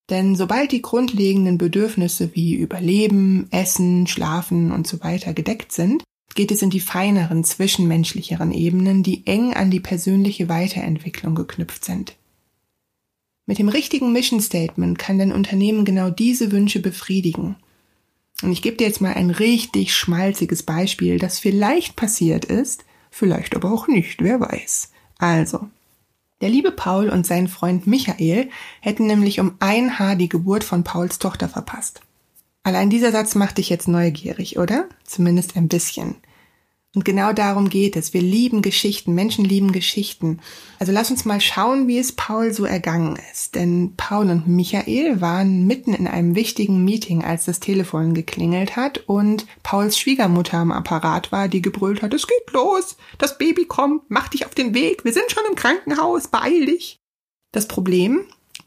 denn 0.09 0.35
sobald 0.35 0.71
die 0.71 0.81
grundlegenden 0.81 1.57
Bedürfnisse 1.57 2.35
wie 2.35 2.53
Überleben, 2.55 3.47
Essen, 3.51 4.07
Schlafen 4.07 4.71
und 4.71 4.85
so 4.85 5.01
weiter 5.01 5.33
gedeckt 5.33 5.71
sind, 5.71 6.03
geht 6.35 6.51
es 6.51 6.61
in 6.61 6.69
die 6.69 6.79
feineren, 6.79 7.43
zwischenmenschlicheren 7.43 8.51
Ebenen, 8.51 9.03
die 9.03 9.25
eng 9.25 9.53
an 9.53 9.71
die 9.71 9.79
persönliche 9.79 10.49
Weiterentwicklung 10.49 11.33
geknüpft 11.33 11.85
sind. 11.85 12.15
Mit 13.47 13.59
dem 13.59 13.69
richtigen 13.69 14.11
Mission 14.11 14.41
Statement 14.41 14.99
kann 14.99 15.17
dein 15.17 15.31
Unternehmen 15.31 15.85
genau 15.85 16.09
diese 16.09 16.51
Wünsche 16.51 16.79
befriedigen. 16.79 17.55
Und 18.41 18.51
ich 18.51 18.61
gebe 18.61 18.75
dir 18.75 18.87
jetzt 18.87 19.01
mal 19.01 19.13
ein 19.13 19.29
richtig 19.29 19.93
schmalziges 19.93 20.63
Beispiel, 20.63 21.19
das 21.19 21.39
vielleicht 21.39 21.95
passiert 21.95 22.45
ist, 22.45 22.85
vielleicht 23.11 23.55
aber 23.55 23.71
auch 23.71 23.87
nicht, 23.87 24.21
wer 24.21 24.39
weiß. 24.39 24.91
Also, 25.17 25.69
der 26.41 26.49
liebe 26.49 26.71
Paul 26.71 27.09
und 27.09 27.25
sein 27.25 27.47
Freund 27.47 27.87
Michael 27.87 28.49
hätten 28.81 29.07
nämlich 29.07 29.39
um 29.39 29.55
ein 29.59 29.99
Haar 29.99 30.15
die 30.15 30.29
Geburt 30.29 30.63
von 30.63 30.83
Pauls 30.83 31.19
Tochter 31.19 31.47
verpasst. 31.47 32.01
Allein 32.63 32.89
dieser 32.89 33.11
Satz 33.11 33.35
macht 33.35 33.57
dich 33.57 33.69
jetzt 33.69 33.87
neugierig, 33.87 34.57
oder? 34.57 34.89
Zumindest 35.03 35.55
ein 35.55 35.67
bisschen. 35.67 36.15
Und 36.95 37.03
genau 37.03 37.33
darum 37.33 37.69
geht 37.69 37.97
es. 37.97 38.13
Wir 38.13 38.21
lieben 38.21 38.61
Geschichten. 38.61 39.13
Menschen 39.13 39.43
lieben 39.43 39.73
Geschichten. 39.73 40.39
Also 40.79 40.93
lass 40.93 41.11
uns 41.11 41.25
mal 41.25 41.41
schauen, 41.41 41.87
wie 41.87 41.99
es 41.99 42.13
Paul 42.13 42.53
so 42.53 42.63
ergangen 42.65 43.19
ist. 43.31 43.55
Denn 43.55 43.93
Paul 43.97 44.29
und 44.29 44.47
Michael 44.47 45.19
waren 45.19 45.67
mitten 45.67 45.93
in 45.93 46.07
einem 46.07 46.35
wichtigen 46.35 46.85
Meeting, 46.85 47.23
als 47.23 47.45
das 47.45 47.59
Telefon 47.59 48.13
geklingelt 48.13 48.77
hat 48.77 49.03
und 49.07 49.45
Pauls 49.61 49.99
Schwiegermutter 49.99 50.57
am 50.57 50.71
Apparat 50.71 51.31
war, 51.31 51.47
die 51.49 51.61
gebrüllt 51.61 52.01
hat, 52.01 52.13
es 52.13 52.27
geht 52.27 52.51
los, 52.53 52.97
das 53.17 53.37
Baby 53.37 53.65
kommt, 53.65 54.03
mach 54.07 54.29
dich 54.29 54.45
auf 54.45 54.55
den 54.55 54.73
Weg, 54.73 55.03
wir 55.03 55.13
sind 55.13 55.31
schon 55.31 55.43
im 55.49 55.55
Krankenhaus, 55.55 56.27
beeil 56.27 56.65
dich. 56.65 56.99
Das 57.51 57.67
Problem, 57.67 58.25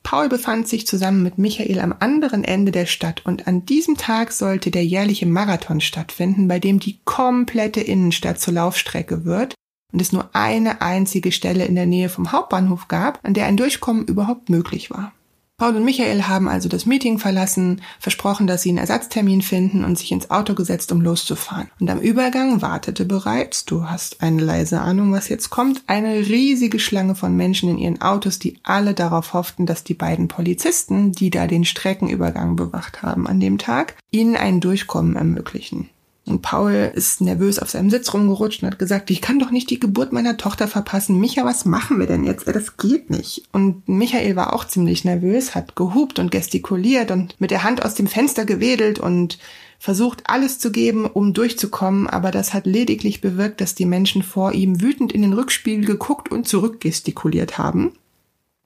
Paul 0.09 0.31
befand 0.31 0.67
sich 0.67 0.87
zusammen 0.87 1.23
mit 1.23 1.37
Michael 1.37 1.81
am 1.81 1.95
anderen 2.01 2.43
Ende 2.43 2.73
der 2.73 2.87
Stadt 2.87 3.27
und 3.27 3.47
an 3.47 3.67
diesem 3.67 3.99
Tag 3.99 4.33
sollte 4.33 4.71
der 4.71 4.83
jährliche 4.83 5.27
Marathon 5.27 5.83
stattfinden, 5.83 6.49
bei 6.49 6.59
dem 6.59 6.81
die 6.81 6.99
komplette 7.05 7.83
Innenstadt 7.83 8.41
zur 8.41 8.55
Laufstrecke 8.55 9.27
wird 9.27 9.53
und 9.93 10.01
es 10.01 10.11
nur 10.11 10.31
eine 10.33 10.81
einzige 10.81 11.31
Stelle 11.31 11.67
in 11.67 11.75
der 11.75 11.85
Nähe 11.85 12.09
vom 12.09 12.33
Hauptbahnhof 12.33 12.89
gab, 12.89 13.23
an 13.23 13.35
der 13.35 13.45
ein 13.45 13.59
Durchkommen 13.59 14.07
überhaupt 14.07 14.49
möglich 14.49 14.91
war. 14.91 15.13
Paul 15.61 15.75
und 15.75 15.85
Michael 15.85 16.29
haben 16.29 16.49
also 16.49 16.69
das 16.69 16.87
Meeting 16.87 17.19
verlassen, 17.19 17.83
versprochen, 17.99 18.47
dass 18.47 18.63
sie 18.63 18.69
einen 18.69 18.79
Ersatztermin 18.79 19.43
finden 19.43 19.85
und 19.85 19.99
sich 19.99 20.13
ins 20.13 20.31
Auto 20.31 20.55
gesetzt, 20.55 20.93
um 20.93 21.01
loszufahren. 21.01 21.69
Und 21.81 21.91
am 21.91 21.99
Übergang 21.99 22.63
wartete 22.63 23.05
bereits, 23.05 23.65
du 23.65 23.91
hast 23.91 24.23
eine 24.23 24.41
leise 24.41 24.81
Ahnung, 24.81 25.11
was 25.11 25.29
jetzt 25.29 25.51
kommt, 25.51 25.83
eine 25.89 26.15
riesige 26.15 26.79
Schlange 26.79 27.17
von 27.17 27.37
Menschen 27.37 27.71
in 27.71 27.79
ihren 27.79 28.01
Autos, 28.01 28.39
die 28.39 28.61
alle 28.63 28.95
darauf 28.95 29.33
hofften, 29.33 29.67
dass 29.67 29.83
die 29.83 29.95
beiden 29.95 30.29
Polizisten, 30.29 31.11
die 31.11 31.31
da 31.31 31.49
den 31.49 31.65
Streckenübergang 31.65 32.55
bewacht 32.55 33.03
haben 33.03 33.27
an 33.27 33.41
dem 33.41 33.59
Tag, 33.59 33.97
ihnen 34.13 34.37
ein 34.37 34.61
Durchkommen 34.61 35.17
ermöglichen. 35.17 35.91
Und 36.29 36.43
Paul 36.43 36.93
ist 36.95 37.21
nervös 37.21 37.59
auf 37.59 37.71
seinem 37.71 37.91
Sitz 37.91 38.13
rumgerutscht 38.13 38.63
und 38.63 38.71
hat 38.71 38.79
gesagt, 38.79 39.11
ich 39.11 39.23
kann 39.23 39.39
doch 39.39 39.51
nicht 39.51 39.71
die 39.71 39.81
Geburt 39.81 40.13
meiner 40.13 40.37
Tochter 40.37 40.69
verpassen. 40.69 41.19
Micha, 41.19 41.45
was 41.45 41.65
machen 41.65 41.99
wir 41.99 42.07
denn 42.07 42.25
jetzt? 42.25 42.47
Das 42.47 42.77
geht 42.77 43.09
nicht. 43.09 43.45
Und 43.53 43.89
Michael 43.89 44.37
war 44.37 44.53
auch 44.53 44.67
ziemlich 44.67 45.05
nervös, 45.05 45.55
hat 45.55 45.75
gehupt 45.75 46.19
und 46.19 46.31
gestikuliert 46.31 47.11
und 47.11 47.41
mit 47.41 47.51
der 47.51 47.65
Hand 47.65 47.85
aus 47.85 47.95
dem 47.95 48.07
Fenster 48.07 48.45
gewedelt 48.45 48.99
und 48.99 49.39
versucht 49.79 50.25
alles 50.25 50.59
zu 50.59 50.73
geben, 50.73 51.07
um 51.07 51.33
durchzukommen, 51.33 52.09
aber 52.09 52.31
das 52.31 52.53
hat 52.53 52.67
lediglich 52.67 53.21
bewirkt, 53.21 53.61
dass 53.61 53.75
die 53.75 53.87
Menschen 53.87 54.23
vor 54.23 54.53
ihm 54.53 54.81
wütend 54.81 55.13
in 55.13 55.23
den 55.23 55.33
Rückspiegel 55.33 55.85
geguckt 55.85 56.31
und 56.31 56.49
zurückgestikuliert 56.49 57.59
haben. 57.59 57.93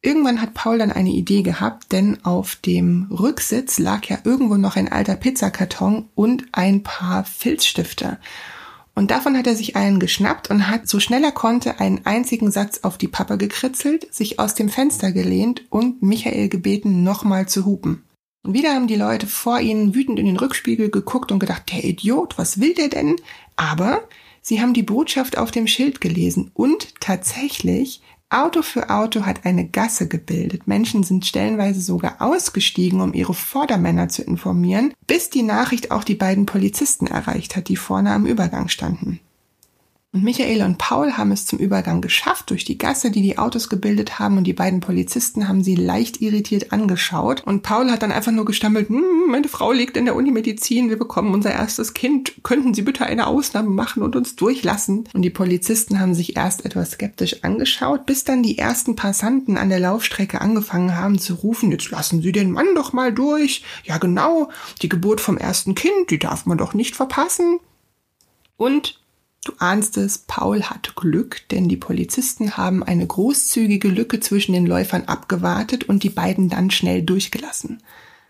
Irgendwann 0.04 0.42
hat 0.42 0.52
Paul 0.52 0.78
dann 0.78 0.90
eine 0.90 1.10
Idee 1.10 1.42
gehabt, 1.42 1.92
denn 1.92 2.24
auf 2.24 2.56
dem 2.56 3.06
Rücksitz 3.08 3.78
lag 3.78 4.04
ja 4.06 4.18
irgendwo 4.24 4.56
noch 4.56 4.74
ein 4.74 4.90
alter 4.90 5.14
Pizzakarton 5.14 6.08
und 6.16 6.44
ein 6.50 6.82
paar 6.82 7.24
Filzstifte. 7.24 8.18
Und 8.94 9.12
davon 9.12 9.38
hat 9.38 9.46
er 9.46 9.54
sich 9.54 9.76
einen 9.76 10.00
geschnappt 10.00 10.50
und 10.50 10.68
hat 10.68 10.88
so 10.88 10.98
schnell 10.98 11.22
er 11.22 11.32
konnte 11.32 11.78
einen 11.78 12.04
einzigen 12.04 12.50
Satz 12.50 12.80
auf 12.82 12.98
die 12.98 13.08
Pappe 13.08 13.38
gekritzelt, 13.38 14.12
sich 14.12 14.40
aus 14.40 14.54
dem 14.54 14.68
Fenster 14.68 15.12
gelehnt 15.12 15.62
und 15.70 16.02
Michael 16.02 16.48
gebeten, 16.48 17.04
nochmal 17.04 17.48
zu 17.48 17.64
hupen. 17.64 18.02
Und 18.42 18.54
wieder 18.54 18.74
haben 18.74 18.88
die 18.88 18.96
Leute 18.96 19.28
vor 19.28 19.60
ihnen 19.60 19.94
wütend 19.94 20.18
in 20.18 20.26
den 20.26 20.36
Rückspiegel 20.36 20.90
geguckt 20.90 21.30
und 21.30 21.38
gedacht, 21.38 21.72
der 21.72 21.84
Idiot, 21.84 22.36
was 22.38 22.60
will 22.60 22.74
der 22.74 22.88
denn? 22.88 23.16
Aber 23.54 24.02
sie 24.42 24.60
haben 24.60 24.74
die 24.74 24.82
Botschaft 24.82 25.38
auf 25.38 25.52
dem 25.52 25.68
Schild 25.68 26.00
gelesen 26.00 26.50
und 26.52 27.00
tatsächlich 27.00 28.01
Auto 28.32 28.62
für 28.62 28.90
Auto 28.90 29.26
hat 29.26 29.44
eine 29.44 29.68
Gasse 29.68 30.08
gebildet. 30.08 30.66
Menschen 30.66 31.02
sind 31.02 31.26
stellenweise 31.26 31.80
sogar 31.80 32.16
ausgestiegen, 32.20 33.00
um 33.00 33.12
ihre 33.12 33.34
Vordermänner 33.34 34.08
zu 34.08 34.22
informieren, 34.22 34.94
bis 35.06 35.30
die 35.30 35.42
Nachricht 35.42 35.90
auch 35.90 36.04
die 36.04 36.14
beiden 36.14 36.46
Polizisten 36.46 37.06
erreicht 37.06 37.56
hat, 37.56 37.68
die 37.68 37.76
vorne 37.76 38.12
am 38.12 38.26
Übergang 38.26 38.68
standen. 38.68 39.20
Und 40.14 40.24
Michael 40.24 40.60
und 40.60 40.76
Paul 40.76 41.16
haben 41.16 41.32
es 41.32 41.46
zum 41.46 41.58
Übergang 41.58 42.02
geschafft 42.02 42.50
durch 42.50 42.66
die 42.66 42.76
Gasse, 42.76 43.10
die 43.10 43.22
die 43.22 43.38
Autos 43.38 43.70
gebildet 43.70 44.18
haben 44.18 44.36
und 44.36 44.44
die 44.44 44.52
beiden 44.52 44.80
Polizisten 44.80 45.48
haben 45.48 45.64
sie 45.64 45.74
leicht 45.74 46.20
irritiert 46.20 46.70
angeschaut 46.70 47.42
und 47.46 47.62
Paul 47.62 47.90
hat 47.90 48.02
dann 48.02 48.12
einfach 48.12 48.30
nur 48.30 48.44
gestammelt, 48.44 48.90
hm, 48.90 49.28
meine 49.28 49.48
Frau 49.48 49.72
liegt 49.72 49.96
in 49.96 50.04
der 50.04 50.14
Unimedizin, 50.14 50.90
wir 50.90 50.98
bekommen 50.98 51.32
unser 51.32 51.52
erstes 51.52 51.94
Kind, 51.94 52.34
könnten 52.42 52.74
Sie 52.74 52.82
bitte 52.82 53.06
eine 53.06 53.26
Ausnahme 53.26 53.70
machen 53.70 54.02
und 54.02 54.14
uns 54.14 54.36
durchlassen? 54.36 55.08
Und 55.14 55.22
die 55.22 55.30
Polizisten 55.30 55.98
haben 55.98 56.14
sich 56.14 56.36
erst 56.36 56.66
etwas 56.66 56.90
skeptisch 56.90 57.42
angeschaut, 57.42 58.04
bis 58.04 58.24
dann 58.24 58.42
die 58.42 58.58
ersten 58.58 58.96
Passanten 58.96 59.56
an 59.56 59.70
der 59.70 59.80
Laufstrecke 59.80 60.42
angefangen 60.42 60.94
haben 60.94 61.18
zu 61.18 61.32
rufen, 61.36 61.72
jetzt 61.72 61.90
lassen 61.90 62.20
Sie 62.20 62.32
den 62.32 62.52
Mann 62.52 62.74
doch 62.74 62.92
mal 62.92 63.14
durch. 63.14 63.64
Ja 63.84 63.96
genau, 63.96 64.50
die 64.82 64.90
Geburt 64.90 65.22
vom 65.22 65.38
ersten 65.38 65.74
Kind, 65.74 66.10
die 66.10 66.18
darf 66.18 66.44
man 66.44 66.58
doch 66.58 66.74
nicht 66.74 66.96
verpassen. 66.96 67.60
Und 68.58 69.01
Du 69.44 69.52
ahnst 69.58 69.96
es, 69.96 70.18
Paul 70.18 70.62
hat 70.64 70.94
Glück, 70.94 71.48
denn 71.50 71.68
die 71.68 71.76
Polizisten 71.76 72.56
haben 72.56 72.84
eine 72.84 73.06
großzügige 73.06 73.88
Lücke 73.88 74.20
zwischen 74.20 74.52
den 74.52 74.66
Läufern 74.66 75.04
abgewartet 75.06 75.84
und 75.84 76.04
die 76.04 76.10
beiden 76.10 76.48
dann 76.48 76.70
schnell 76.70 77.02
durchgelassen. 77.02 77.82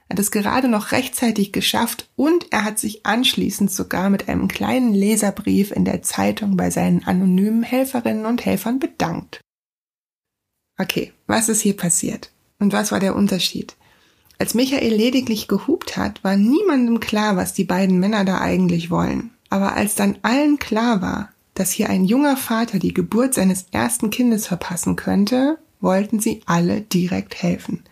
Er 0.09 0.15
hat 0.15 0.21
es 0.21 0.31
gerade 0.31 0.69
noch 0.69 0.93
rechtzeitig 0.93 1.53
geschafft 1.53 2.09
und 2.17 2.47
er 2.51 2.65
hat 2.65 2.79
sich 2.79 3.05
anschließend 3.05 3.71
sogar 3.71 4.09
mit 4.09 4.29
einem 4.29 4.49
kleinen 4.49 4.95
Leserbrief 4.95 5.71
in 5.71 5.85
der 5.85 6.03
Zeitung 6.03 6.57
bei 6.57 6.71
seinen 6.71 7.05
anonymen 7.05 7.63
Helferinnen 7.63 8.25
und 8.25 8.45
Helfern 8.45 8.79
bedankt. 8.79 9.41
Okay, 10.79 11.13
was 11.27 11.51
ist 11.51 11.61
hier 11.61 11.77
passiert? 11.77 12.31
Und 12.59 12.73
was 12.73 12.91
war 12.91 13.01
der 13.01 13.15
Unterschied? 13.15 13.77
Als 14.39 14.55
Michael 14.55 14.95
lediglich 14.95 15.47
gehupt 15.47 15.97
hat, 15.99 16.25
war 16.25 16.37
niemandem 16.37 17.01
klar, 17.01 17.37
was 17.37 17.53
die 17.53 17.65
beiden 17.65 17.99
Männer 18.01 18.25
da 18.25 18.41
eigentlich 18.41 18.91
wollen. 18.91 19.32
Aber 19.53 19.75
als 19.75 19.95
dann 19.95 20.17
allen 20.23 20.59
klar 20.59 21.03
war, 21.03 21.29
dass 21.53 21.73
hier 21.73 21.91
ein 21.91 22.07
junger 22.07 22.39
Vater 22.39 22.79
die 22.79 22.95
Geburt 22.95 23.35
seines 23.35 23.67
ersten 23.71 24.09
Kindes 24.09 24.47
verpassen 24.47 24.97
könnte, 24.97 25.59
wollten 25.79 26.21
sie 26.21 26.41
alle 26.47 26.81
direkt 26.81 27.43
helfen. 27.43 27.85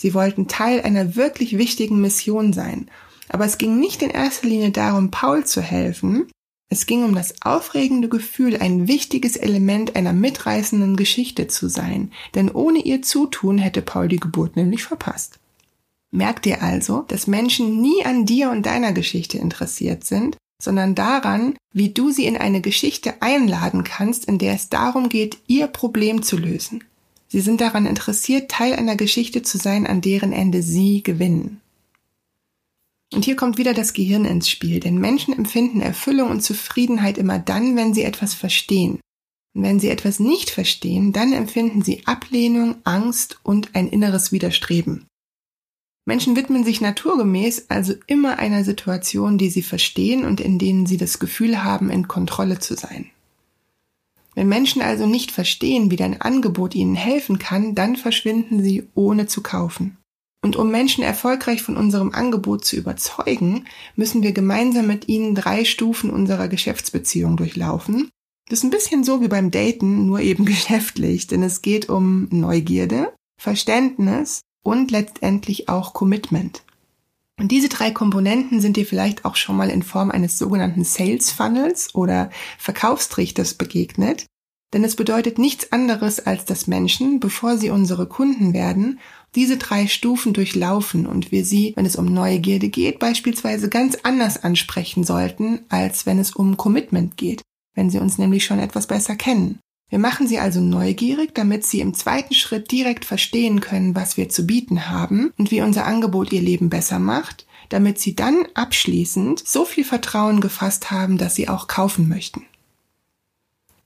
Sie 0.00 0.14
wollten 0.14 0.46
Teil 0.46 0.80
einer 0.82 1.16
wirklich 1.16 1.58
wichtigen 1.58 2.00
Mission 2.00 2.52
sein. 2.52 2.88
Aber 3.28 3.44
es 3.44 3.58
ging 3.58 3.80
nicht 3.80 4.00
in 4.02 4.10
erster 4.10 4.46
Linie 4.46 4.70
darum, 4.70 5.10
Paul 5.10 5.44
zu 5.44 5.60
helfen. 5.60 6.30
Es 6.68 6.86
ging 6.86 7.02
um 7.02 7.16
das 7.16 7.34
aufregende 7.42 8.08
Gefühl, 8.08 8.58
ein 8.58 8.86
wichtiges 8.86 9.34
Element 9.34 9.96
einer 9.96 10.12
mitreißenden 10.12 10.94
Geschichte 10.94 11.48
zu 11.48 11.66
sein. 11.66 12.12
Denn 12.36 12.48
ohne 12.48 12.78
ihr 12.78 13.02
Zutun 13.02 13.58
hätte 13.58 13.82
Paul 13.82 14.06
die 14.06 14.20
Geburt 14.20 14.54
nämlich 14.54 14.84
verpasst. 14.84 15.40
Merk 16.12 16.42
dir 16.42 16.62
also, 16.62 17.04
dass 17.08 17.26
Menschen 17.26 17.80
nie 17.80 18.04
an 18.04 18.24
dir 18.24 18.50
und 18.50 18.66
deiner 18.66 18.92
Geschichte 18.92 19.38
interessiert 19.38 20.04
sind, 20.04 20.36
sondern 20.62 20.94
daran, 20.94 21.56
wie 21.72 21.88
du 21.88 22.10
sie 22.10 22.26
in 22.26 22.36
eine 22.36 22.60
Geschichte 22.60 23.20
einladen 23.20 23.82
kannst, 23.82 24.26
in 24.26 24.38
der 24.38 24.54
es 24.54 24.68
darum 24.68 25.08
geht, 25.08 25.38
ihr 25.48 25.66
Problem 25.66 26.22
zu 26.22 26.36
lösen. 26.36 26.84
Sie 27.28 27.40
sind 27.40 27.60
daran 27.60 27.86
interessiert, 27.86 28.50
Teil 28.50 28.74
einer 28.74 28.94
Geschichte 28.94 29.42
zu 29.42 29.58
sein, 29.58 29.86
an 29.86 30.00
deren 30.00 30.32
Ende 30.32 30.62
sie 30.62 31.02
gewinnen. 31.02 31.60
Und 33.12 33.24
hier 33.24 33.36
kommt 33.36 33.58
wieder 33.58 33.74
das 33.74 33.92
Gehirn 33.92 34.24
ins 34.24 34.48
Spiel, 34.48 34.80
denn 34.80 34.98
Menschen 34.98 35.34
empfinden 35.34 35.80
Erfüllung 35.80 36.30
und 36.30 36.42
Zufriedenheit 36.42 37.18
immer 37.18 37.38
dann, 37.38 37.76
wenn 37.76 37.92
sie 37.92 38.04
etwas 38.04 38.32
verstehen. 38.32 39.00
Und 39.54 39.62
wenn 39.64 39.80
sie 39.80 39.88
etwas 39.88 40.18
nicht 40.18 40.50
verstehen, 40.50 41.12
dann 41.12 41.32
empfinden 41.32 41.82
sie 41.82 42.06
Ablehnung, 42.06 42.76
Angst 42.84 43.38
und 43.42 43.74
ein 43.74 43.88
inneres 43.88 44.32
Widerstreben. 44.32 45.06
Menschen 46.04 46.34
widmen 46.34 46.64
sich 46.64 46.80
naturgemäß 46.80 47.66
also 47.68 47.94
immer 48.06 48.38
einer 48.38 48.64
Situation, 48.64 49.38
die 49.38 49.50
sie 49.50 49.62
verstehen 49.62 50.24
und 50.24 50.40
in 50.40 50.58
denen 50.58 50.86
sie 50.86 50.96
das 50.96 51.18
Gefühl 51.18 51.62
haben, 51.62 51.90
in 51.90 52.08
Kontrolle 52.08 52.58
zu 52.58 52.74
sein. 52.74 53.10
Wenn 54.34 54.48
Menschen 54.48 54.82
also 54.82 55.06
nicht 55.06 55.30
verstehen, 55.30 55.90
wie 55.90 55.96
dein 55.96 56.20
Angebot 56.20 56.74
ihnen 56.74 56.94
helfen 56.94 57.38
kann, 57.38 57.74
dann 57.74 57.96
verschwinden 57.96 58.62
sie, 58.62 58.88
ohne 58.94 59.26
zu 59.26 59.42
kaufen. 59.42 59.98
Und 60.44 60.56
um 60.56 60.72
Menschen 60.72 61.04
erfolgreich 61.04 61.62
von 61.62 61.76
unserem 61.76 62.12
Angebot 62.12 62.64
zu 62.64 62.76
überzeugen, 62.76 63.66
müssen 63.94 64.22
wir 64.24 64.32
gemeinsam 64.32 64.88
mit 64.88 65.06
ihnen 65.06 65.36
drei 65.36 65.64
Stufen 65.64 66.10
unserer 66.10 66.48
Geschäftsbeziehung 66.48 67.36
durchlaufen. 67.36 68.10
Das 68.48 68.58
ist 68.58 68.64
ein 68.64 68.70
bisschen 68.70 69.04
so 69.04 69.20
wie 69.20 69.28
beim 69.28 69.52
Daten, 69.52 70.06
nur 70.06 70.20
eben 70.20 70.44
geschäftlich, 70.46 71.28
denn 71.28 71.44
es 71.44 71.62
geht 71.62 71.88
um 71.88 72.26
Neugierde, 72.30 73.12
Verständnis 73.40 74.40
und 74.62 74.90
letztendlich 74.90 75.68
auch 75.68 75.92
Commitment. 75.92 76.62
Und 77.38 77.50
diese 77.50 77.68
drei 77.68 77.90
Komponenten 77.90 78.60
sind 78.60 78.76
dir 78.76 78.86
vielleicht 78.86 79.24
auch 79.24 79.36
schon 79.36 79.56
mal 79.56 79.70
in 79.70 79.82
Form 79.82 80.10
eines 80.10 80.38
sogenannten 80.38 80.84
Sales 80.84 81.30
Funnels 81.30 81.94
oder 81.94 82.30
Verkaufstrichters 82.58 83.54
begegnet. 83.54 84.26
Denn 84.72 84.84
es 84.84 84.96
bedeutet 84.96 85.38
nichts 85.38 85.70
anderes, 85.72 86.24
als 86.24 86.44
dass 86.44 86.66
Menschen, 86.66 87.20
bevor 87.20 87.58
sie 87.58 87.70
unsere 87.70 88.06
Kunden 88.06 88.54
werden, 88.54 89.00
diese 89.34 89.56
drei 89.56 89.86
Stufen 89.86 90.32
durchlaufen 90.32 91.06
und 91.06 91.32
wir 91.32 91.44
sie, 91.44 91.72
wenn 91.76 91.84
es 91.84 91.96
um 91.96 92.06
Neugierde 92.06 92.68
geht, 92.68 92.98
beispielsweise 92.98 93.68
ganz 93.68 93.98
anders 94.02 94.42
ansprechen 94.42 95.04
sollten, 95.04 95.60
als 95.68 96.06
wenn 96.06 96.18
es 96.18 96.32
um 96.32 96.56
Commitment 96.56 97.16
geht, 97.16 97.42
wenn 97.74 97.90
sie 97.90 97.98
uns 97.98 98.18
nämlich 98.18 98.44
schon 98.44 98.58
etwas 98.58 98.86
besser 98.86 99.16
kennen. 99.16 99.58
Wir 99.92 99.98
machen 99.98 100.26
sie 100.26 100.38
also 100.38 100.62
neugierig, 100.62 101.34
damit 101.34 101.66
sie 101.66 101.80
im 101.80 101.92
zweiten 101.92 102.32
Schritt 102.32 102.72
direkt 102.72 103.04
verstehen 103.04 103.60
können, 103.60 103.94
was 103.94 104.16
wir 104.16 104.30
zu 104.30 104.46
bieten 104.46 104.88
haben 104.88 105.34
und 105.36 105.50
wie 105.50 105.60
unser 105.60 105.84
Angebot 105.84 106.32
ihr 106.32 106.40
Leben 106.40 106.70
besser 106.70 106.98
macht, 106.98 107.44
damit 107.68 107.98
sie 107.98 108.16
dann 108.16 108.46
abschließend 108.54 109.46
so 109.46 109.66
viel 109.66 109.84
Vertrauen 109.84 110.40
gefasst 110.40 110.90
haben, 110.90 111.18
dass 111.18 111.34
sie 111.34 111.46
auch 111.46 111.68
kaufen 111.68 112.08
möchten. 112.08 112.46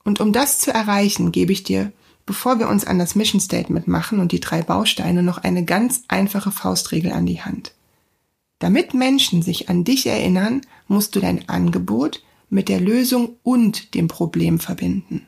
Und 0.05 0.21
um 0.21 0.33
das 0.33 0.61
zu 0.61 0.73
erreichen, 0.73 1.33
gebe 1.33 1.51
ich 1.51 1.65
dir, 1.65 1.91
bevor 2.25 2.61
wir 2.61 2.69
uns 2.69 2.85
an 2.85 3.01
das 3.01 3.17
Mission 3.17 3.41
Statement 3.41 3.89
machen 3.89 4.21
und 4.21 4.31
die 4.31 4.39
drei 4.39 4.63
Bausteine, 4.63 5.25
noch 5.25 5.39
eine 5.39 5.65
ganz 5.65 6.05
einfache 6.07 6.53
Faustregel 6.53 7.11
an 7.11 7.27
die 7.27 7.43
Hand. 7.43 7.73
Damit 8.61 8.95
Menschen 8.95 9.43
sich 9.43 9.69
an 9.69 9.83
dich 9.83 10.07
erinnern, 10.07 10.61
musst 10.87 11.17
du 11.17 11.21
dein 11.21 11.49
Angebot 11.49 12.23
mit 12.49 12.69
der 12.69 12.79
Lösung 12.79 13.31
und 13.43 13.95
dem 13.95 14.07
Problem 14.07 14.61
verbinden. 14.61 15.27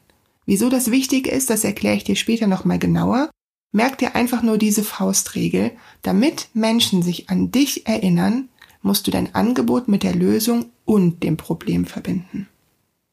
Wieso 0.49 0.71
das 0.71 0.91
wichtig 0.91 1.27
ist, 1.27 1.51
das 1.51 1.63
erkläre 1.63 1.97
ich 1.97 2.05
dir 2.05 2.17
später 2.17 2.47
nochmal 2.47 2.79
genauer. 2.79 3.29
Merk 3.71 3.99
dir 3.99 4.15
einfach 4.15 4.43
nur 4.43 4.57
diese 4.57 4.83
Faustregel. 4.83 5.73
Damit 6.01 6.49
Menschen 6.55 7.03
sich 7.03 7.29
an 7.29 7.51
dich 7.51 7.87
erinnern, 7.87 8.49
musst 8.81 9.07
du 9.07 9.11
dein 9.11 9.35
Angebot 9.35 9.89
mit 9.89 10.03
der 10.03 10.15
Lösung 10.15 10.71
und 10.87 11.23
dem 11.23 11.37
Problem 11.37 11.85
verbinden. 11.85 12.49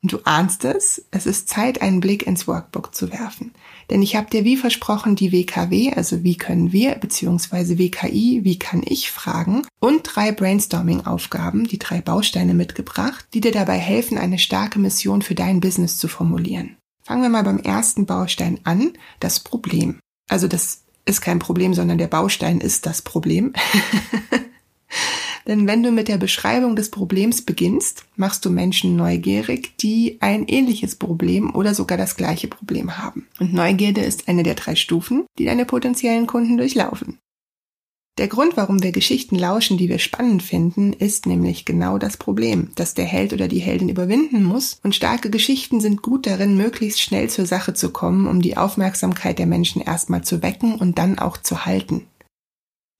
Und 0.02 0.13
du 0.13 0.19
ahnst 0.24 0.63
es, 0.63 1.08
es 1.12 1.26
ist 1.26 1.50
Zeit, 1.50 1.82
einen 1.82 2.00
Blick 2.00 2.26
ins 2.26 2.48
Workbook 2.48 2.95
zu 2.95 3.12
werfen. 3.12 3.52
Denn 3.89 4.02
ich 4.02 4.15
habe 4.15 4.30
dir 4.30 4.45
wie 4.45 4.56
versprochen 4.56 5.17
die 5.17 5.34
WKW, 5.34 5.91
also 5.91 6.24
wie 6.24 6.38
können 6.38 6.71
wir, 6.71 6.95
beziehungsweise 6.95 7.78
WKI, 7.78 8.45
wie 8.45 8.60
kann 8.60 8.82
ich 8.86 9.12
fragen, 9.12 9.63
und 9.82 10.04
drei 10.04 10.32
Brainstorming-Aufgaben, 10.32 11.67
die 11.67 11.80
drei 11.80 12.00
Bausteine 12.00 12.54
mitgebracht, 12.54 13.28
die 13.34 13.41
dir 13.41 13.52
dabei 13.52 13.78
helfen, 13.78 14.17
eine 14.17 14.39
starke 14.39 14.80
Mission 14.80 15.21
für 15.21 15.36
dein 15.36 15.60
Business 15.60 15.98
zu 15.98 16.08
formulieren. 16.08 16.78
Fangen 17.05 17.21
wir 17.21 17.29
mal 17.29 17.43
beim 17.43 17.59
ersten 17.59 18.07
Baustein 18.07 18.59
an, 18.63 18.93
das 19.19 19.39
Problem. 19.39 19.99
Also 20.27 20.47
das 20.47 20.85
ist 21.05 21.21
kein 21.21 21.37
Problem, 21.37 21.75
sondern 21.75 21.99
der 21.99 22.07
Baustein 22.07 22.59
ist 22.59 22.87
das 22.87 23.03
Problem. 23.03 23.53
Denn 25.47 25.67
wenn 25.67 25.83
du 25.83 25.91
mit 25.91 26.07
der 26.07 26.17
Beschreibung 26.17 26.75
des 26.75 26.89
Problems 26.89 27.43
beginnst, 27.43 28.05
machst 28.15 28.43
du 28.43 28.49
Menschen 28.49 28.95
neugierig, 28.95 29.77
die 29.77 30.17
ein 30.19 30.47
ähnliches 30.47 30.95
Problem 30.95 31.53
oder 31.53 31.75
sogar 31.75 31.99
das 31.99 32.15
gleiche 32.17 32.47
Problem 32.47 32.97
haben. 32.97 33.27
Und 33.39 33.53
Neugierde 33.53 34.01
ist 34.01 34.27
eine 34.27 34.41
der 34.41 34.55
drei 34.55 34.75
Stufen, 34.75 35.25
die 35.37 35.45
deine 35.45 35.65
potenziellen 35.65 36.25
Kunden 36.25 36.57
durchlaufen. 36.57 37.19
Der 38.17 38.30
Grund, 38.30 38.56
warum 38.56 38.82
wir 38.82 38.93
Geschichten 38.93 39.36
lauschen, 39.36 39.78
die 39.78 39.89
wir 39.89 39.99
spannend 39.99 40.41
finden, 40.41 40.93
ist 40.93 41.25
nämlich 41.25 41.65
genau 41.65 41.97
das 41.97 42.15
Problem, 42.15 42.69
dass 42.75 42.93
der 42.93 43.04
Held 43.04 43.34
oder 43.34 43.49
die 43.49 43.60
Heldin 43.60 43.89
überwinden 43.89 44.43
muss 44.43 44.80
und 44.84 44.95
starke 44.95 45.30
Geschichten 45.30 45.82
sind 45.82 46.01
gut 46.01 46.25
darin, 46.25 46.56
möglichst 46.56 47.01
schnell 47.01 47.30
zur 47.30 47.45
Sache 47.45 47.73
zu 47.73 47.89
kommen, 47.89 48.28
um 48.28 48.41
die 48.41 48.56
Aufmerksamkeit 48.56 49.38
der 49.38 49.47
Menschen 49.47 49.82
erstmal 49.82 50.23
zu 50.23 50.41
wecken 50.41 50.75
und 50.75 50.97
dann 50.97 51.19
auch 51.19 51.36
zu 51.36 51.65
halten. 51.65 52.08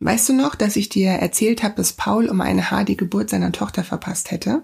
Weißt 0.01 0.28
du 0.28 0.34
noch, 0.34 0.54
dass 0.54 0.75
ich 0.75 0.89
dir 0.89 1.12
erzählt 1.12 1.63
habe, 1.63 1.75
dass 1.75 1.93
Paul 1.93 2.28
um 2.28 2.41
eine 2.41 2.69
Haar 2.69 2.84
die 2.84 2.97
Geburt 2.97 3.30
seiner 3.30 3.54
Tochter 3.54 3.86
verpasst 3.86 4.32
hätte? 4.32 4.63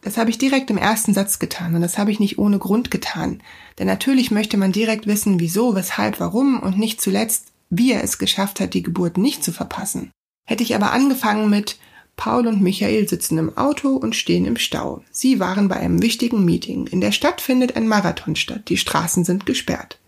Das 0.00 0.16
habe 0.16 0.30
ich 0.30 0.38
direkt 0.38 0.70
im 0.70 0.78
ersten 0.78 1.12
Satz 1.12 1.38
getan 1.38 1.74
und 1.74 1.82
das 1.82 1.98
habe 1.98 2.10
ich 2.10 2.20
nicht 2.20 2.38
ohne 2.38 2.58
Grund 2.58 2.90
getan. 2.90 3.42
Denn 3.78 3.86
natürlich 3.86 4.30
möchte 4.30 4.56
man 4.56 4.72
direkt 4.72 5.06
wissen, 5.06 5.40
wieso, 5.40 5.74
weshalb, 5.74 6.20
warum 6.20 6.60
und 6.60 6.78
nicht 6.78 7.02
zuletzt, 7.02 7.52
wie 7.70 7.92
er 7.92 8.02
es 8.02 8.18
geschafft 8.18 8.60
hat, 8.60 8.74
die 8.74 8.82
Geburt 8.82 9.18
nicht 9.18 9.44
zu 9.44 9.52
verpassen. 9.52 10.10
Hätte 10.46 10.62
ich 10.62 10.74
aber 10.74 10.92
angefangen 10.92 11.50
mit 11.50 11.78
Paul 12.16 12.46
und 12.46 12.60
Michael 12.60 13.08
sitzen 13.08 13.38
im 13.38 13.56
Auto 13.56 13.90
und 13.90 14.16
stehen 14.16 14.44
im 14.44 14.56
Stau. 14.56 15.04
Sie 15.10 15.38
waren 15.38 15.68
bei 15.68 15.76
einem 15.76 16.02
wichtigen 16.02 16.44
Meeting. 16.44 16.86
In 16.88 17.00
der 17.00 17.12
Stadt 17.12 17.40
findet 17.40 17.76
ein 17.76 17.86
Marathon 17.86 18.34
statt. 18.34 18.68
Die 18.68 18.76
Straßen 18.76 19.24
sind 19.24 19.46
gesperrt. 19.46 19.98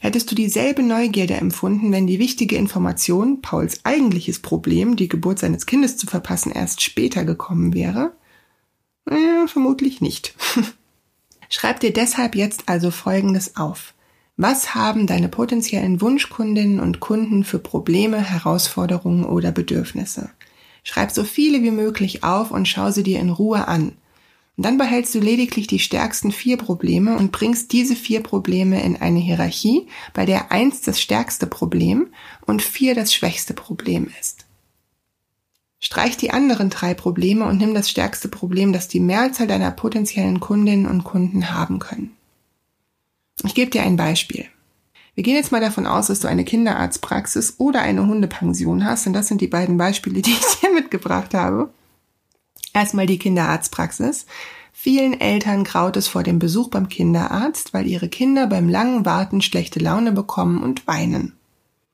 Hättest 0.00 0.28
du 0.32 0.34
dieselbe 0.34 0.82
Neugierde 0.82 1.34
empfunden, 1.34 1.92
wenn 1.92 2.08
die 2.08 2.18
wichtige 2.18 2.56
Information, 2.56 3.40
Pauls 3.40 3.84
eigentliches 3.84 4.40
Problem, 4.40 4.96
die 4.96 5.08
Geburt 5.08 5.38
seines 5.38 5.64
Kindes 5.64 5.96
zu 5.96 6.08
verpassen, 6.08 6.50
erst 6.50 6.82
später 6.82 7.24
gekommen 7.24 7.72
wäre? 7.72 8.12
Äh, 9.08 9.46
vermutlich 9.46 10.00
nicht. 10.00 10.34
Schreib 11.48 11.78
dir 11.78 11.92
deshalb 11.92 12.34
jetzt 12.34 12.64
also 12.66 12.90
Folgendes 12.90 13.56
auf. 13.56 13.94
Was 14.36 14.74
haben 14.74 15.06
deine 15.06 15.28
potenziellen 15.28 16.00
Wunschkundinnen 16.00 16.80
und 16.80 17.00
Kunden 17.00 17.44
für 17.44 17.58
Probleme, 17.58 18.18
Herausforderungen 18.18 19.24
oder 19.24 19.52
Bedürfnisse? 19.52 20.30
Schreib 20.84 21.10
so 21.10 21.22
viele 21.22 21.62
wie 21.62 21.70
möglich 21.70 22.24
auf 22.24 22.50
und 22.50 22.66
schau 22.66 22.90
sie 22.90 23.02
dir 23.02 23.20
in 23.20 23.30
Ruhe 23.30 23.68
an. 23.68 23.92
Und 24.56 24.66
dann 24.66 24.78
behältst 24.78 25.14
du 25.14 25.20
lediglich 25.20 25.66
die 25.66 25.78
stärksten 25.78 26.32
vier 26.32 26.56
Probleme 26.56 27.16
und 27.16 27.32
bringst 27.32 27.72
diese 27.72 27.94
vier 27.94 28.22
Probleme 28.22 28.82
in 28.82 28.96
eine 28.96 29.18
Hierarchie, 29.18 29.86
bei 30.12 30.26
der 30.26 30.50
eins 30.50 30.80
das 30.80 31.00
stärkste 31.00 31.46
Problem 31.46 32.08
und 32.46 32.62
vier 32.62 32.94
das 32.94 33.14
schwächste 33.14 33.54
Problem 33.54 34.10
ist. 34.20 34.46
Streich 35.78 36.16
die 36.16 36.30
anderen 36.30 36.70
drei 36.70 36.94
Probleme 36.94 37.44
und 37.46 37.58
nimm 37.58 37.74
das 37.74 37.90
stärkste 37.90 38.28
Problem, 38.28 38.72
das 38.72 38.88
die 38.88 39.00
Mehrzahl 39.00 39.46
deiner 39.46 39.72
potenziellen 39.72 40.40
Kundinnen 40.40 40.86
und 40.86 41.04
Kunden 41.04 41.50
haben 41.52 41.80
können. 41.80 42.16
Ich 43.44 43.54
gebe 43.54 43.70
dir 43.70 43.82
ein 43.82 43.96
Beispiel. 43.96 44.46
Wir 45.14 45.24
gehen 45.24 45.36
jetzt 45.36 45.52
mal 45.52 45.60
davon 45.60 45.86
aus, 45.86 46.06
dass 46.06 46.20
du 46.20 46.28
eine 46.28 46.44
Kinderarztpraxis 46.44 47.56
oder 47.58 47.82
eine 47.82 48.06
Hundepension 48.06 48.84
hast, 48.84 49.06
und 49.06 49.12
das 49.12 49.28
sind 49.28 49.40
die 49.40 49.48
beiden 49.48 49.76
Beispiele, 49.76 50.22
die 50.22 50.30
ich 50.30 50.60
dir 50.60 50.72
mitgebracht 50.72 51.34
habe. 51.34 51.70
Erstmal 52.72 53.06
die 53.06 53.18
Kinderarztpraxis. 53.18 54.26
Vielen 54.72 55.20
Eltern 55.20 55.64
graut 55.64 55.96
es 55.96 56.08
vor 56.08 56.22
dem 56.22 56.38
Besuch 56.38 56.68
beim 56.68 56.88
Kinderarzt, 56.88 57.74
weil 57.74 57.86
ihre 57.86 58.08
Kinder 58.08 58.46
beim 58.46 58.68
langen 58.68 59.04
Warten 59.04 59.42
schlechte 59.42 59.78
Laune 59.78 60.12
bekommen 60.12 60.62
und 60.62 60.86
weinen. 60.86 61.34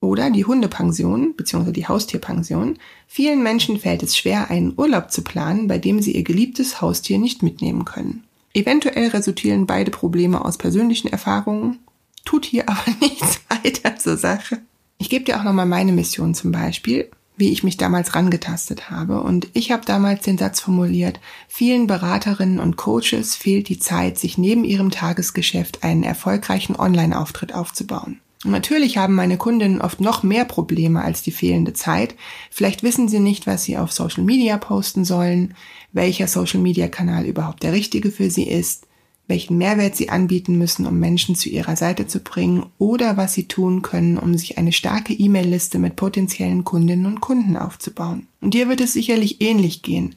Oder 0.01 0.31
die 0.31 0.45
Hundepension 0.45 1.35
bzw. 1.35 1.73
die 1.73 1.89
Haustierpension. 1.89 2.79
Vielen 3.09 3.43
Menschen 3.43 3.81
fällt 3.81 4.05
es 4.05 4.17
schwer, 4.17 4.49
einen 4.49 4.75
Urlaub 4.77 5.11
zu 5.11 5.23
planen, 5.23 5.67
bei 5.67 5.79
dem 5.79 6.01
sie 6.01 6.13
ihr 6.13 6.23
geliebtes 6.23 6.81
Haustier 6.81 7.19
nicht 7.19 7.43
mitnehmen 7.43 7.85
können. 7.85 8.23
Eventuell 8.59 9.11
resultieren 9.11 9.67
beide 9.67 9.93
Probleme 9.93 10.45
aus 10.45 10.59
persönlichen 10.59 11.07
Erfahrungen, 11.07 11.79
tut 12.25 12.45
hier 12.45 12.65
aber 12.69 12.91
nichts 13.01 13.41
weiter 13.49 13.95
zur 13.97 14.17
Sache. 14.17 14.59
Ich 14.99 15.09
gebe 15.09 15.25
dir 15.25 15.39
auch 15.39 15.45
nochmal 15.45 15.65
meine 15.65 15.93
Mission 15.93 16.35
zum 16.35 16.51
Beispiel, 16.51 17.09
wie 17.37 17.53
ich 17.53 17.63
mich 17.63 17.77
damals 17.77 18.17
rangetastet 18.17 18.91
habe. 18.91 19.21
Und 19.23 19.47
ich 19.53 19.71
habe 19.71 19.85
damals 19.87 20.25
den 20.25 20.39
Satz 20.39 20.59
formuliert, 20.59 21.21
vielen 21.47 21.87
Beraterinnen 21.87 22.59
und 22.59 22.77
Coaches 22.77 23.37
fehlt 23.37 23.69
die 23.69 23.79
Zeit, 23.79 24.19
sich 24.19 24.39
neben 24.39 24.65
ihrem 24.65 24.91
Tagesgeschäft 24.91 25.85
einen 25.85 26.03
erfolgreichen 26.03 26.75
Online-Auftritt 26.75 27.55
aufzubauen. 27.55 28.19
Natürlich 28.45 28.99
haben 28.99 29.15
meine 29.15 29.37
Kundinnen 29.37 29.81
oft 29.81 30.01
noch 30.01 30.23
mehr 30.23 30.45
Probleme 30.45 31.03
als 31.03 31.23
die 31.23 31.33
fehlende 31.33 31.73
Zeit. 31.73 32.15
Vielleicht 32.51 32.83
wissen 32.83 33.09
sie 33.09 33.19
nicht, 33.19 33.47
was 33.47 33.65
sie 33.65 33.77
auf 33.77 33.93
Social 33.93 34.23
Media 34.23 34.59
posten 34.59 35.05
sollen, 35.05 35.55
welcher 35.93 36.29
Social 36.29 36.61
Media 36.61 36.89
Kanal 36.89 37.25
überhaupt 37.25 37.65
der 37.65 37.73
richtige 37.73 38.13
für 38.13 38.31
sie 38.31 38.49
ist, 38.49 38.87
welchen 39.27 39.59
Mehrwert 39.59 39.97
sie 39.97 40.09
anbieten 40.09 40.57
müssen, 40.57 40.87
um 40.87 40.99
Menschen 41.01 41.35
zu 41.35 41.49
ihrer 41.49 41.77
Seite 41.77 42.07
zu 42.07 42.21
bringen 42.21 42.67
oder 42.79 43.17
was 43.17 43.35
sie 43.35 43.49
tun 43.49 43.83
können, 43.83 44.17
um 44.17 44.37
sich 44.37 44.57
eine 44.57 44.73
starke 44.73 45.13
E-Mail-Liste 45.13 45.79
mit 45.79 45.97
potenziellen 45.97 46.65
Kundinnen 46.65 47.07
und 47.07 47.21
Kunden 47.21 47.57
aufzubauen. 47.57 48.29
Und 48.41 48.55
dir 48.55 48.69
wird 48.69 48.81
es 48.81 48.93
sicherlich 48.93 49.41
ähnlich 49.41 49.83
gehen. 49.83 50.15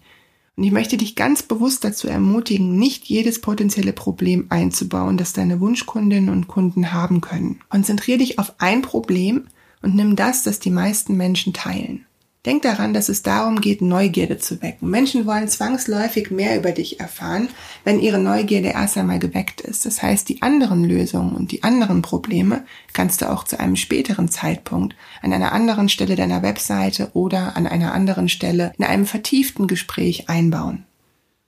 Und 0.57 0.63
ich 0.63 0.71
möchte 0.71 0.97
dich 0.97 1.15
ganz 1.15 1.43
bewusst 1.43 1.83
dazu 1.83 2.07
ermutigen, 2.07 2.77
nicht 2.77 3.05
jedes 3.05 3.39
potenzielle 3.39 3.93
Problem 3.93 4.47
einzubauen, 4.49 5.17
das 5.17 5.33
deine 5.33 5.59
Wunschkundinnen 5.59 6.29
und 6.29 6.47
Kunden 6.47 6.91
haben 6.91 7.21
können. 7.21 7.61
Konzentrier 7.69 8.17
dich 8.17 8.37
auf 8.37 8.55
ein 8.59 8.81
Problem 8.81 9.47
und 9.81 9.95
nimm 9.95 10.15
das, 10.15 10.43
das 10.43 10.59
die 10.59 10.71
meisten 10.71 11.15
Menschen 11.15 11.53
teilen. 11.53 12.05
Denk 12.43 12.63
daran, 12.63 12.95
dass 12.95 13.07
es 13.07 13.21
darum 13.21 13.61
geht, 13.61 13.83
Neugierde 13.83 14.39
zu 14.39 14.63
wecken. 14.63 14.89
Menschen 14.89 15.27
wollen 15.27 15.47
zwangsläufig 15.47 16.31
mehr 16.31 16.57
über 16.57 16.71
dich 16.71 16.99
erfahren, 16.99 17.49
wenn 17.83 17.99
ihre 17.99 18.17
Neugierde 18.17 18.69
erst 18.69 18.97
einmal 18.97 19.19
geweckt 19.19 19.61
ist. 19.61 19.85
Das 19.85 20.01
heißt, 20.01 20.27
die 20.27 20.41
anderen 20.41 20.83
Lösungen 20.83 21.35
und 21.35 21.51
die 21.51 21.61
anderen 21.61 22.01
Probleme 22.01 22.65
kannst 22.93 23.21
du 23.21 23.29
auch 23.29 23.43
zu 23.43 23.59
einem 23.59 23.75
späteren 23.75 24.27
Zeitpunkt 24.27 24.95
an 25.21 25.33
einer 25.33 25.51
anderen 25.51 25.87
Stelle 25.87 26.15
deiner 26.15 26.41
Webseite 26.41 27.11
oder 27.13 27.55
an 27.55 27.67
einer 27.67 27.93
anderen 27.93 28.27
Stelle 28.27 28.73
in 28.79 28.85
einem 28.85 29.05
vertieften 29.05 29.67
Gespräch 29.67 30.27
einbauen. 30.27 30.85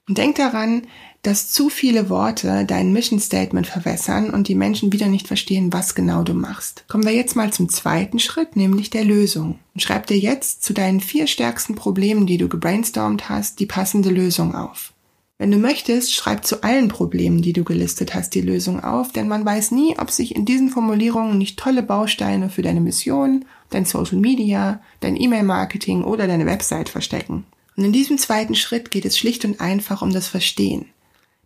Und 0.08 0.20
denk 0.20 0.36
daran, 0.36 0.84
dass 1.24 1.50
zu 1.50 1.70
viele 1.70 2.10
Worte 2.10 2.66
dein 2.66 2.92
Mission 2.92 3.20
Statement 3.20 3.66
verwässern 3.66 4.30
und 4.30 4.50
die 4.50 4.56
Menschen 4.56 4.92
wieder 4.92 5.08
nicht 5.08 5.28
verstehen, 5.28 5.72
was 5.72 5.96
genau 5.96 6.24
du 6.24 6.34
machst. 6.34 6.84
Kommen 6.90 7.06
wir 7.06 7.14
jetzt 7.14 7.38
mal 7.38 7.52
zum 7.52 7.70
zweiten 7.70 8.20
Schritt, 8.20 8.58
nämlich 8.58 8.90
der 8.90 9.06
Lösung. 9.06 9.58
Schreib 9.78 10.06
dir 10.08 10.20
jetzt 10.20 10.64
zu 10.64 10.74
deinen 10.74 11.00
vier 11.00 11.28
stärksten 11.28 11.76
Problemen, 11.76 12.28
die 12.28 12.38
du 12.38 12.50
gebrainstormt 12.50 13.30
hast, 13.30 13.62
die 13.62 13.66
passende 13.66 14.10
Lösung 14.10 14.54
auf. 14.54 14.94
Wenn 15.38 15.50
du 15.50 15.58
möchtest, 15.58 16.14
schreib 16.14 16.46
zu 16.46 16.62
allen 16.62 16.90
Problemen, 16.90 17.42
die 17.42 17.54
du 17.54 17.64
gelistet 17.64 18.14
hast, 18.14 18.36
die 18.36 18.42
Lösung 18.42 18.84
auf, 18.84 19.14
denn 19.14 19.28
man 19.28 19.46
weiß 19.46 19.72
nie, 19.72 19.98
ob 19.98 20.12
sich 20.12 20.36
in 20.36 20.46
diesen 20.46 20.70
Formulierungen 20.70 21.38
nicht 21.38 21.58
tolle 21.58 21.84
Bausteine 21.84 22.50
für 22.50 22.62
deine 22.62 22.82
Mission, 22.82 23.46
dein 23.70 23.86
Social 23.86 24.20
Media, 24.20 24.82
dein 25.00 25.20
E-Mail-Marketing 25.20 26.04
oder 26.04 26.28
deine 26.28 26.46
Website 26.46 26.90
verstecken. 26.90 27.46
Und 27.76 27.86
in 27.86 27.94
diesem 27.94 28.18
zweiten 28.18 28.56
Schritt 28.56 28.92
geht 28.92 29.06
es 29.06 29.18
schlicht 29.18 29.46
und 29.46 29.60
einfach 29.60 30.02
um 30.02 30.14
das 30.14 30.28
Verstehen. 30.28 30.86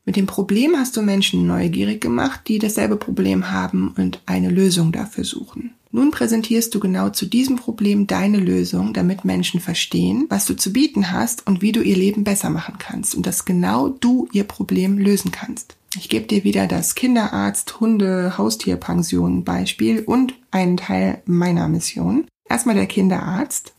Mit 0.07 0.15
dem 0.15 0.25
Problem 0.25 0.77
hast 0.77 0.95
du 0.95 1.01
Menschen 1.01 1.45
neugierig 1.45 1.99
gemacht, 1.99 2.39
die 2.47 2.59
dasselbe 2.59 2.95
Problem 2.95 3.51
haben 3.51 3.93
und 3.97 4.21
eine 4.25 4.49
Lösung 4.49 4.93
dafür 4.93 5.25
suchen. 5.25 5.71
Nun 5.91 6.11
präsentierst 6.11 6.73
du 6.73 6.79
genau 6.79 7.09
zu 7.09 7.25
diesem 7.25 7.57
Problem 7.57 8.07
deine 8.07 8.37
Lösung, 8.37 8.93
damit 8.93 9.25
Menschen 9.25 9.59
verstehen, 9.59 10.25
was 10.29 10.45
du 10.45 10.55
zu 10.55 10.71
bieten 10.71 11.11
hast 11.11 11.45
und 11.45 11.61
wie 11.61 11.73
du 11.73 11.81
ihr 11.81 11.97
Leben 11.97 12.23
besser 12.23 12.49
machen 12.49 12.75
kannst 12.79 13.15
und 13.15 13.27
dass 13.27 13.43
genau 13.43 13.89
du 13.89 14.29
ihr 14.31 14.45
Problem 14.45 14.97
lösen 14.97 15.31
kannst. 15.31 15.75
Ich 15.97 16.07
gebe 16.07 16.25
dir 16.25 16.45
wieder 16.45 16.67
das 16.67 16.95
Kinderarzt, 16.95 17.81
Hunde, 17.81 18.37
Haustierpension 18.37 19.43
Beispiel 19.43 20.03
und 20.05 20.35
einen 20.51 20.77
Teil 20.77 21.21
meiner 21.25 21.67
Mission. 21.67 22.27
Erstmal 22.47 22.75
der 22.75 22.87
Kinderarzt. 22.87 23.73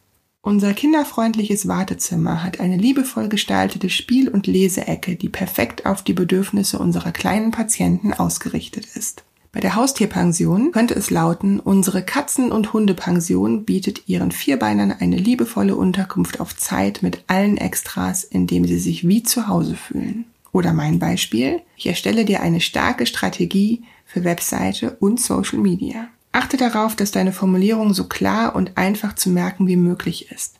Unser 0.48 0.72
kinderfreundliches 0.72 1.68
Wartezimmer 1.68 2.42
hat 2.42 2.58
eine 2.58 2.78
liebevoll 2.78 3.28
gestaltete 3.28 3.90
Spiel- 3.90 4.30
und 4.30 4.46
Leseecke, 4.46 5.14
die 5.14 5.28
perfekt 5.28 5.84
auf 5.84 6.00
die 6.00 6.14
Bedürfnisse 6.14 6.78
unserer 6.78 7.12
kleinen 7.12 7.50
Patienten 7.50 8.14
ausgerichtet 8.14 8.86
ist. 8.94 9.24
Bei 9.52 9.60
der 9.60 9.74
Haustierpension 9.74 10.72
könnte 10.72 10.94
es 10.94 11.10
lauten, 11.10 11.60
unsere 11.60 12.02
Katzen- 12.02 12.50
und 12.50 12.72
Hundepension 12.72 13.66
bietet 13.66 14.08
ihren 14.08 14.32
Vierbeinern 14.32 14.90
eine 14.90 15.18
liebevolle 15.18 15.76
Unterkunft 15.76 16.40
auf 16.40 16.56
Zeit 16.56 17.02
mit 17.02 17.24
allen 17.26 17.58
Extras, 17.58 18.24
indem 18.24 18.64
sie 18.64 18.78
sich 18.78 19.06
wie 19.06 19.22
zu 19.22 19.48
Hause 19.48 19.76
fühlen. 19.76 20.24
Oder 20.52 20.72
mein 20.72 20.98
Beispiel, 20.98 21.60
ich 21.76 21.88
erstelle 21.88 22.24
dir 22.24 22.40
eine 22.40 22.62
starke 22.62 23.04
Strategie 23.04 23.82
für 24.06 24.24
Webseite 24.24 24.96
und 24.98 25.20
Social 25.20 25.58
Media. 25.58 26.08
Achte 26.38 26.56
darauf, 26.56 26.94
dass 26.94 27.10
deine 27.10 27.32
Formulierung 27.32 27.92
so 27.92 28.04
klar 28.04 28.54
und 28.54 28.78
einfach 28.78 29.16
zu 29.16 29.28
merken 29.28 29.66
wie 29.66 29.74
möglich 29.74 30.30
ist. 30.30 30.54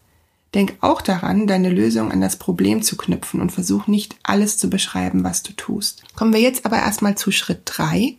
Denk 0.52 0.74
auch 0.80 1.00
daran, 1.00 1.46
deine 1.46 1.70
Lösung 1.70 2.10
an 2.10 2.20
das 2.20 2.34
Problem 2.34 2.82
zu 2.82 2.96
knüpfen 2.96 3.40
und 3.40 3.52
versuch 3.52 3.86
nicht 3.86 4.16
alles 4.24 4.58
zu 4.58 4.70
beschreiben, 4.70 5.22
was 5.22 5.44
du 5.44 5.52
tust. 5.52 6.02
Kommen 6.16 6.32
wir 6.32 6.40
jetzt 6.40 6.66
aber 6.66 6.78
erstmal 6.78 7.16
zu 7.16 7.30
Schritt 7.30 7.60
drei, 7.64 8.16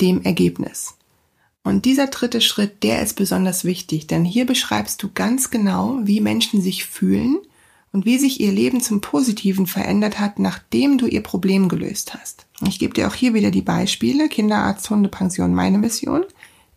dem 0.00 0.22
Ergebnis. 0.22 0.96
Und 1.62 1.84
dieser 1.84 2.08
dritte 2.08 2.40
Schritt, 2.40 2.82
der 2.82 3.00
ist 3.00 3.14
besonders 3.14 3.62
wichtig, 3.62 4.08
denn 4.08 4.24
hier 4.24 4.44
beschreibst 4.44 5.00
du 5.00 5.08
ganz 5.14 5.50
genau, 5.50 6.00
wie 6.02 6.20
Menschen 6.20 6.60
sich 6.60 6.84
fühlen 6.84 7.38
und 7.92 8.06
wie 8.06 8.18
sich 8.18 8.40
ihr 8.40 8.50
Leben 8.50 8.80
zum 8.80 9.00
Positiven 9.00 9.68
verändert 9.68 10.18
hat, 10.18 10.40
nachdem 10.40 10.98
du 10.98 11.06
ihr 11.06 11.22
Problem 11.22 11.68
gelöst 11.68 12.14
hast. 12.14 12.46
Ich 12.66 12.80
gebe 12.80 12.94
dir 12.94 13.06
auch 13.06 13.14
hier 13.14 13.34
wieder 13.34 13.52
die 13.52 13.62
Beispiele, 13.62 14.28
Kinderarzt, 14.28 14.90
Hundepension, 14.90 15.54
meine 15.54 15.78
Mission 15.78 16.24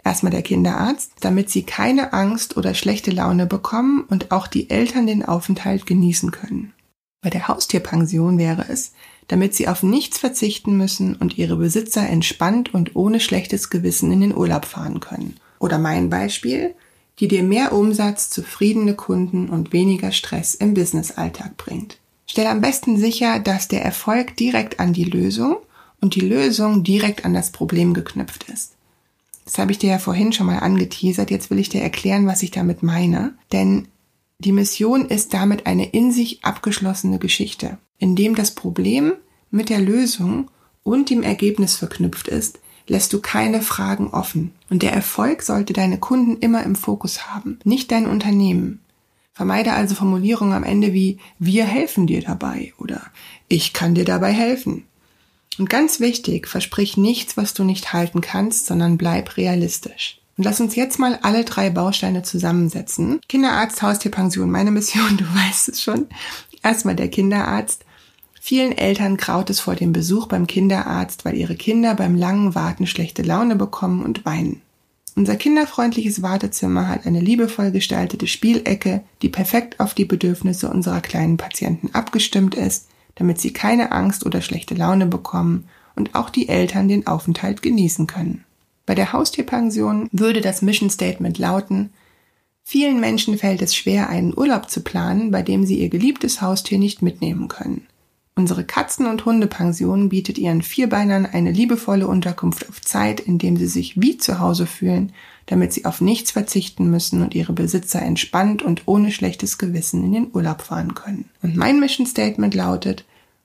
erstmal 0.04 0.32
der 0.32 0.42
Kinderarzt, 0.42 1.12
damit 1.22 1.50
sie 1.50 1.64
keine 1.64 2.14
Angst 2.14 2.58
oder 2.58 2.74
schlechte 2.74 3.12
Laune 3.12 3.46
bekommen 3.46 4.06
und 4.10 4.32
auch 4.32 4.48
die 4.48 4.70
Eltern 4.70 5.08
den 5.08 5.24
Aufenthalt 5.24 5.86
genießen 5.86 6.32
können. 6.32 6.74
Bei 7.22 7.30
der 7.30 7.48
Haustierpension 7.48 8.38
wäre 8.38 8.66
es, 8.68 8.94
damit 9.28 9.54
sie 9.56 9.68
auf 9.68 9.84
nichts 9.84 10.18
verzichten 10.18 10.76
müssen 10.76 11.16
und 11.16 11.38
ihre 11.38 11.56
Besitzer 11.56 12.08
entspannt 12.08 12.74
und 12.74 12.96
ohne 12.96 13.20
schlechtes 13.20 13.70
Gewissen 13.70 14.12
in 14.12 14.22
den 14.22 14.36
Urlaub 14.36 14.66
fahren 14.66 15.00
können. 15.00 15.36
Oder 15.60 15.78
mein 15.78 16.10
Beispiel, 16.10 16.74
die 17.20 17.28
dir 17.28 17.44
mehr 17.44 17.74
Umsatz, 17.74 18.30
zufriedene 18.32 18.96
Kunden 18.96 19.50
und 19.50 19.72
weniger 19.72 20.12
Stress 20.12 20.56
im 20.56 20.74
Businessalltag 20.74 21.56
bringt. 21.58 22.00
Stell 22.26 22.48
am 22.48 22.62
besten 22.62 22.98
sicher, 22.98 23.40
dass 23.40 23.68
der 23.68 23.86
Erfolg 23.86 24.36
direkt 24.38 24.80
an 24.80 24.94
die 24.94 25.04
Lösung 25.04 25.58
und 26.00 26.16
die 26.16 26.22
Lösung 26.22 26.84
direkt 26.84 27.24
an 27.24 27.34
das 27.34 27.52
Problem 27.52 27.94
geknüpft 27.94 28.50
ist. 28.50 28.74
Das 29.46 29.58
habe 29.58 29.72
ich 29.72 29.80
dir 29.80 29.92
ja 29.92 30.00
vorhin 30.00 30.34
schon 30.34 30.48
mal 30.48 30.60
angeteasert. 30.60 31.32
Jetzt 31.32 31.50
will 31.50 31.60
ich 31.60 31.70
dir 31.70 31.82
erklären, 31.82 32.28
was 32.28 32.44
ich 32.44 32.52
damit 32.52 32.84
meine. 32.84 33.34
Denn 33.52 33.88
die 34.40 34.52
Mission 34.52 35.06
ist 35.06 35.34
damit 35.34 35.68
eine 35.68 35.90
in 35.90 36.12
sich 36.12 36.44
abgeschlossene 36.44 37.20
Geschichte, 37.20 37.78
in 37.98 38.16
dem 38.16 38.36
das 38.36 38.52
Problem 38.52 39.14
mit 39.50 39.70
der 39.70 39.80
Lösung 39.80 40.50
und 40.84 41.10
dem 41.10 41.22
Ergebnis 41.22 41.76
verknüpft 41.76 42.28
ist, 42.28 42.60
lässt 42.88 43.14
du 43.14 43.20
keine 43.20 43.62
Fragen 43.62 44.08
offen. 44.10 44.54
Und 44.70 44.82
der 44.84 44.94
Erfolg 44.94 45.44
sollte 45.44 45.74
deine 45.74 46.00
Kunden 46.00 46.38
immer 46.38 46.64
im 46.64 46.76
Fokus 46.76 47.28
haben, 47.28 47.60
nicht 47.64 47.92
dein 47.92 48.08
Unternehmen. 48.08 48.82
Vermeide 49.34 49.74
also 49.74 49.96
Formulierungen 49.96 50.54
am 50.54 50.64
Ende 50.64 50.94
wie 50.94 51.18
wir 51.40 51.66
helfen 51.66 52.06
dir 52.06 52.22
dabei 52.22 52.74
oder 52.78 53.02
ich 53.48 53.74
kann 53.74 53.96
dir 53.96 54.06
dabei 54.06 54.32
helfen. 54.32 54.86
Und 55.58 55.70
ganz 55.70 56.00
wichtig, 56.00 56.48
versprich 56.48 56.98
nichts, 56.98 57.38
was 57.38 57.54
du 57.54 57.64
nicht 57.64 57.94
halten 57.94 58.22
kannst, 58.22 58.68
sondern 58.68 58.98
bleib 58.98 59.38
realistisch. 59.38 60.20
Und 60.38 60.46
lass 60.46 60.62
uns 60.62 60.76
jetzt 60.76 60.98
mal 60.98 61.20
alle 61.22 61.44
drei 61.44 61.70
Bausteine 61.70 62.24
zusammensetzen. 62.24 63.20
Kinderarzt, 63.28 63.82
Haustierpension, 63.82 64.50
meine 64.50 64.72
Mission, 64.72 65.18
du 65.18 65.26
weißt 65.26 65.70
es 65.70 65.82
schon. 65.82 66.08
Erstmal 66.64 66.96
der 66.96 67.10
Kinderarzt. 67.10 67.86
Vielen 68.40 68.76
Eltern 68.76 69.18
graut 69.18 69.50
es 69.52 69.60
vor 69.60 69.76
dem 69.76 69.94
Besuch 69.94 70.28
beim 70.28 70.48
Kinderarzt, 70.48 71.26
weil 71.26 71.36
ihre 71.36 71.56
Kinder 71.56 71.94
beim 71.94 72.16
langen 72.16 72.56
Warten 72.56 72.88
schlechte 72.88 73.22
Laune 73.22 73.56
bekommen 73.56 74.04
und 74.04 74.26
weinen. 74.26 74.62
Unser 75.16 75.36
kinderfreundliches 75.36 76.22
Wartezimmer 76.22 76.88
hat 76.88 77.06
eine 77.06 77.20
liebevoll 77.20 77.70
gestaltete 77.72 78.28
Spielecke, 78.28 79.04
die 79.22 79.30
perfekt 79.30 79.80
auf 79.80 79.94
die 79.94 80.06
Bedürfnisse 80.06 80.70
unserer 80.70 81.02
kleinen 81.02 81.38
Patienten 81.38 81.94
abgestimmt 81.94 82.56
ist 82.56 82.88
damit 83.16 83.40
sie 83.40 83.54
keine 83.54 83.92
Angst 83.92 84.26
oder 84.26 84.42
schlechte 84.42 84.76
Laune 84.76 85.06
bekommen 85.06 85.68
und 85.96 86.16
auch 86.16 86.30
die 86.30 86.50
Eltern 86.50 86.88
den 86.88 87.08
Aufenthalt 87.08 87.62
genießen 87.62 88.08
können. 88.08 88.44
Bei 88.86 88.96
der 88.96 89.14
Haustierpension 89.14 90.10
würde 90.12 90.42
das 90.42 90.62
Mission 90.62 90.90
Statement 90.90 91.38
lauten, 91.38 91.92
vielen 92.64 93.00
Menschen 93.00 93.38
fällt 93.38 93.62
es 93.62 93.76
schwer, 93.76 94.10
einen 94.10 94.38
Urlaub 94.38 94.70
zu 94.70 94.82
planen, 94.82 95.32
bei 95.32 95.42
dem 95.42 95.66
sie 95.66 95.80
ihr 95.80 95.90
geliebtes 95.90 96.42
Haustier 96.42 96.80
nicht 96.80 97.02
mitnehmen 97.02 97.48
können. 97.48 97.88
Unsere 98.36 98.64
Katzen- 98.64 99.08
und 99.08 99.26
Hundepension 99.26 100.08
bietet 100.08 100.38
ihren 100.38 100.62
Vierbeinern 100.62 101.26
eine 101.26 101.52
liebevolle 101.52 102.08
Unterkunft 102.08 102.68
auf 102.70 102.82
Zeit, 102.82 103.20
indem 103.20 103.58
sie 103.58 103.68
sich 103.68 104.00
wie 104.00 104.18
zu 104.18 104.40
Hause 104.40 104.66
fühlen, 104.66 105.12
damit 105.48 105.74
sie 105.74 105.84
auf 105.84 106.00
nichts 106.00 106.32
verzichten 106.32 106.90
müssen 106.90 107.22
und 107.22 107.36
ihre 107.36 107.52
Besitzer 107.52 108.02
entspannt 108.02 108.62
und 108.62 108.84
ohne 108.86 109.12
schlechtes 109.12 109.58
Gewissen 109.58 110.04
in 110.06 110.14
den 110.14 110.28
Urlaub 110.34 110.62
fahren 110.62 110.96
können. 110.96 111.30
Und 111.42 111.58
mein 111.58 111.82
Mission 111.82 112.08
Statement 112.08 112.56
lautet, 112.56 113.04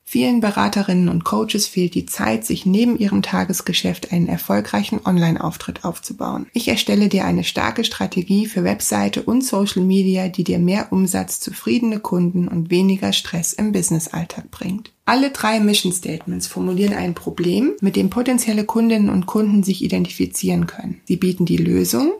Vielen 0.08 0.38
Beraterinnen 0.38 1.08
und 1.08 1.24
Coaches 1.24 1.66
fehlt 1.66 1.94
die 1.94 2.06
Zeit, 2.06 2.46
sich 2.46 2.64
neben 2.64 2.96
ihrem 2.96 3.22
Tagesgeschäft 3.22 4.12
einen 4.12 4.28
erfolgreichen 4.28 5.00
Online-Auftritt 5.04 5.84
aufzubauen. 5.84 6.46
Ich 6.52 6.68
erstelle 6.68 7.08
dir 7.08 7.24
eine 7.24 7.42
starke 7.42 7.82
Strategie 7.82 8.46
für 8.46 8.62
Webseite 8.62 9.24
und 9.24 9.42
Social 9.42 9.82
Media, 9.82 10.28
die 10.28 10.44
dir 10.44 10.60
mehr 10.60 10.92
Umsatz, 10.92 11.40
zufriedene 11.40 11.98
Kunden 11.98 12.46
und 12.46 12.70
weniger 12.70 13.12
Stress 13.12 13.52
im 13.52 13.72
Businessalltag 13.72 14.52
bringt. 14.52 14.92
Alle 15.06 15.30
drei 15.30 15.58
Mission 15.58 15.92
Statements 15.92 16.46
formulieren 16.46 16.94
ein 16.94 17.14
Problem, 17.14 17.72
mit 17.80 17.96
dem 17.96 18.08
potenzielle 18.08 18.64
Kundinnen 18.64 19.08
und 19.08 19.26
Kunden 19.26 19.64
sich 19.64 19.82
identifizieren 19.82 20.68
können. 20.68 21.00
Sie 21.06 21.16
bieten 21.16 21.46
die 21.46 21.56
Lösung, 21.56 22.12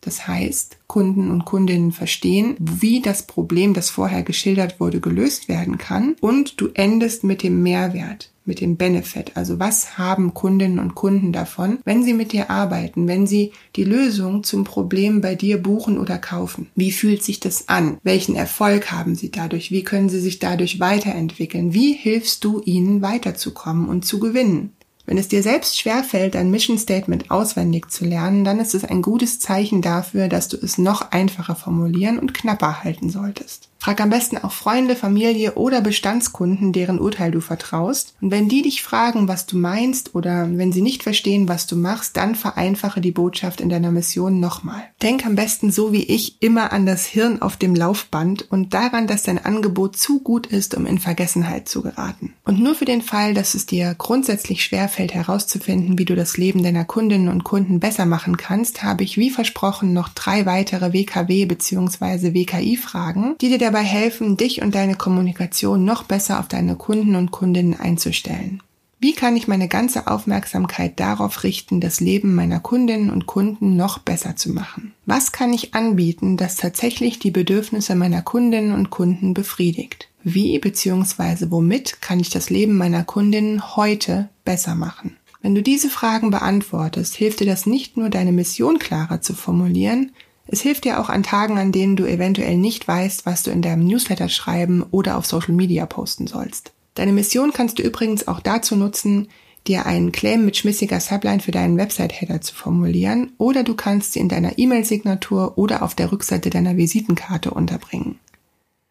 das 0.00 0.28
heißt, 0.28 0.78
Kunden 0.86 1.30
und 1.30 1.44
Kundinnen 1.44 1.92
verstehen, 1.92 2.56
wie 2.58 3.00
das 3.00 3.26
Problem, 3.26 3.74
das 3.74 3.90
vorher 3.90 4.22
geschildert 4.22 4.80
wurde, 4.80 5.00
gelöst 5.00 5.48
werden 5.48 5.76
kann. 5.76 6.16
Und 6.20 6.60
du 6.60 6.68
endest 6.72 7.24
mit 7.24 7.42
dem 7.42 7.62
Mehrwert, 7.62 8.30
mit 8.44 8.60
dem 8.60 8.76
Benefit. 8.76 9.32
Also 9.34 9.58
was 9.58 9.98
haben 9.98 10.34
Kundinnen 10.34 10.78
und 10.78 10.94
Kunden 10.94 11.32
davon, 11.32 11.78
wenn 11.84 12.04
sie 12.04 12.14
mit 12.14 12.32
dir 12.32 12.48
arbeiten, 12.48 13.08
wenn 13.08 13.26
sie 13.26 13.52
die 13.76 13.84
Lösung 13.84 14.44
zum 14.44 14.64
Problem 14.64 15.20
bei 15.20 15.34
dir 15.34 15.60
buchen 15.62 15.98
oder 15.98 16.18
kaufen? 16.18 16.68
Wie 16.74 16.92
fühlt 16.92 17.22
sich 17.22 17.40
das 17.40 17.68
an? 17.68 17.98
Welchen 18.02 18.36
Erfolg 18.36 18.92
haben 18.92 19.14
sie 19.14 19.30
dadurch? 19.30 19.70
Wie 19.72 19.82
können 19.82 20.08
sie 20.08 20.20
sich 20.20 20.38
dadurch 20.38 20.80
weiterentwickeln? 20.80 21.74
Wie 21.74 21.92
hilfst 21.92 22.44
du 22.44 22.62
ihnen 22.64 23.02
weiterzukommen 23.02 23.88
und 23.88 24.06
zu 24.06 24.20
gewinnen? 24.20 24.72
Wenn 25.08 25.16
es 25.16 25.28
dir 25.28 25.42
selbst 25.42 25.78
schwerfällt, 25.78 26.36
ein 26.36 26.50
Mission 26.50 26.76
Statement 26.76 27.30
auswendig 27.30 27.90
zu 27.90 28.04
lernen, 28.04 28.44
dann 28.44 28.60
ist 28.60 28.74
es 28.74 28.84
ein 28.84 29.00
gutes 29.00 29.40
Zeichen 29.40 29.80
dafür, 29.80 30.28
dass 30.28 30.48
du 30.48 30.58
es 30.58 30.76
noch 30.76 31.12
einfacher 31.12 31.56
formulieren 31.56 32.18
und 32.18 32.34
knapper 32.34 32.84
halten 32.84 33.08
solltest. 33.08 33.70
Frag 33.78 34.00
am 34.00 34.10
besten 34.10 34.38
auch 34.38 34.52
Freunde, 34.52 34.96
Familie 34.96 35.54
oder 35.54 35.80
Bestandskunden, 35.80 36.72
deren 36.72 36.98
Urteil 36.98 37.30
du 37.30 37.40
vertraust. 37.40 38.14
Und 38.20 38.32
wenn 38.32 38.48
die 38.48 38.62
dich 38.62 38.82
fragen, 38.82 39.28
was 39.28 39.46
du 39.46 39.56
meinst 39.56 40.16
oder 40.16 40.48
wenn 40.50 40.72
sie 40.72 40.82
nicht 40.82 41.04
verstehen, 41.04 41.48
was 41.48 41.68
du 41.68 41.76
machst, 41.76 42.16
dann 42.16 42.34
vereinfache 42.34 43.00
die 43.00 43.12
Botschaft 43.12 43.60
in 43.60 43.68
deiner 43.68 43.92
Mission 43.92 44.40
nochmal. 44.40 44.82
Denk 45.00 45.24
am 45.24 45.36
besten 45.36 45.70
so 45.70 45.92
wie 45.92 46.02
ich 46.02 46.42
immer 46.42 46.72
an 46.72 46.86
das 46.86 47.06
Hirn 47.06 47.40
auf 47.40 47.56
dem 47.56 47.76
Laufband 47.76 48.50
und 48.50 48.74
daran, 48.74 49.06
dass 49.06 49.22
dein 49.22 49.44
Angebot 49.44 49.96
zu 49.96 50.20
gut 50.20 50.48
ist, 50.48 50.74
um 50.74 50.84
in 50.84 50.98
Vergessenheit 50.98 51.68
zu 51.68 51.82
geraten. 51.82 52.34
Und 52.44 52.60
nur 52.60 52.74
für 52.74 52.84
den 52.84 53.02
Fall, 53.02 53.32
dass 53.32 53.54
es 53.54 53.66
dir 53.66 53.94
grundsätzlich 53.96 54.64
schwerfällt 54.64 55.14
herauszufinden, 55.14 55.98
wie 55.98 56.04
du 56.04 56.16
das 56.16 56.36
Leben 56.36 56.64
deiner 56.64 56.84
Kundinnen 56.84 57.28
und 57.28 57.44
Kunden 57.44 57.78
besser 57.78 58.06
machen 58.06 58.36
kannst, 58.36 58.82
habe 58.82 59.04
ich 59.04 59.16
wie 59.18 59.30
versprochen 59.30 59.92
noch 59.92 60.08
drei 60.08 60.46
weitere 60.46 60.92
WKW 60.92 61.46
bzw. 61.46 62.34
WKI-Fragen, 62.34 63.36
die 63.40 63.48
dir 63.48 63.67
dabei 63.68 63.84
helfen, 63.84 64.38
dich 64.38 64.62
und 64.62 64.74
deine 64.74 64.94
Kommunikation 64.94 65.84
noch 65.84 66.02
besser 66.02 66.40
auf 66.40 66.48
deine 66.48 66.74
Kunden 66.76 67.16
und 67.16 67.30
Kundinnen 67.30 67.78
einzustellen. 67.78 68.62
Wie 68.98 69.12
kann 69.12 69.36
ich 69.36 69.46
meine 69.46 69.68
ganze 69.68 70.06
Aufmerksamkeit 70.06 70.98
darauf 70.98 71.44
richten, 71.44 71.78
das 71.78 72.00
Leben 72.00 72.34
meiner 72.34 72.60
Kundinnen 72.60 73.10
und 73.10 73.26
Kunden 73.26 73.76
noch 73.76 73.98
besser 73.98 74.36
zu 74.36 74.50
machen? 74.50 74.94
Was 75.04 75.32
kann 75.32 75.52
ich 75.52 75.74
anbieten, 75.74 76.38
das 76.38 76.56
tatsächlich 76.56 77.18
die 77.18 77.30
Bedürfnisse 77.30 77.94
meiner 77.94 78.22
Kundinnen 78.22 78.72
und 78.72 78.88
Kunden 78.88 79.34
befriedigt? 79.34 80.08
Wie 80.24 80.58
bzw. 80.58 81.50
womit 81.50 82.00
kann 82.00 82.20
ich 82.20 82.30
das 82.30 82.48
Leben 82.48 82.76
meiner 82.76 83.04
Kundinnen 83.04 83.76
heute 83.76 84.30
besser 84.46 84.74
machen? 84.74 85.16
Wenn 85.42 85.54
du 85.54 85.62
diese 85.62 85.90
Fragen 85.90 86.30
beantwortest, 86.30 87.14
hilft 87.14 87.40
dir 87.40 87.46
das 87.46 87.66
nicht 87.66 87.98
nur, 87.98 88.08
deine 88.08 88.32
Mission 88.32 88.78
klarer 88.78 89.20
zu 89.20 89.34
formulieren, 89.34 90.12
es 90.48 90.62
hilft 90.62 90.84
dir 90.84 90.98
auch 90.98 91.10
an 91.10 91.22
Tagen, 91.22 91.58
an 91.58 91.72
denen 91.72 91.94
du 91.94 92.06
eventuell 92.06 92.56
nicht 92.56 92.88
weißt, 92.88 93.26
was 93.26 93.42
du 93.42 93.50
in 93.50 93.62
deinem 93.62 93.86
Newsletter 93.86 94.28
schreiben 94.28 94.84
oder 94.90 95.18
auf 95.18 95.26
Social 95.26 95.54
Media 95.54 95.86
posten 95.86 96.26
sollst. 96.26 96.72
Deine 96.94 97.12
Mission 97.12 97.52
kannst 97.52 97.78
du 97.78 97.82
übrigens 97.82 98.26
auch 98.26 98.40
dazu 98.40 98.74
nutzen, 98.74 99.28
dir 99.66 99.86
einen 99.86 100.10
Claim 100.10 100.44
mit 100.44 100.56
schmissiger 100.56 101.00
Subline 101.00 101.40
für 101.40 101.50
deinen 101.50 101.76
Website-Header 101.76 102.40
zu 102.40 102.54
formulieren 102.54 103.32
oder 103.36 103.62
du 103.62 103.74
kannst 103.74 104.14
sie 104.14 104.20
in 104.20 104.28
deiner 104.28 104.58
E-Mail-Signatur 104.58 105.58
oder 105.58 105.82
auf 105.82 105.94
der 105.94 106.10
Rückseite 106.10 106.48
deiner 106.48 106.76
Visitenkarte 106.76 107.50
unterbringen. 107.50 108.18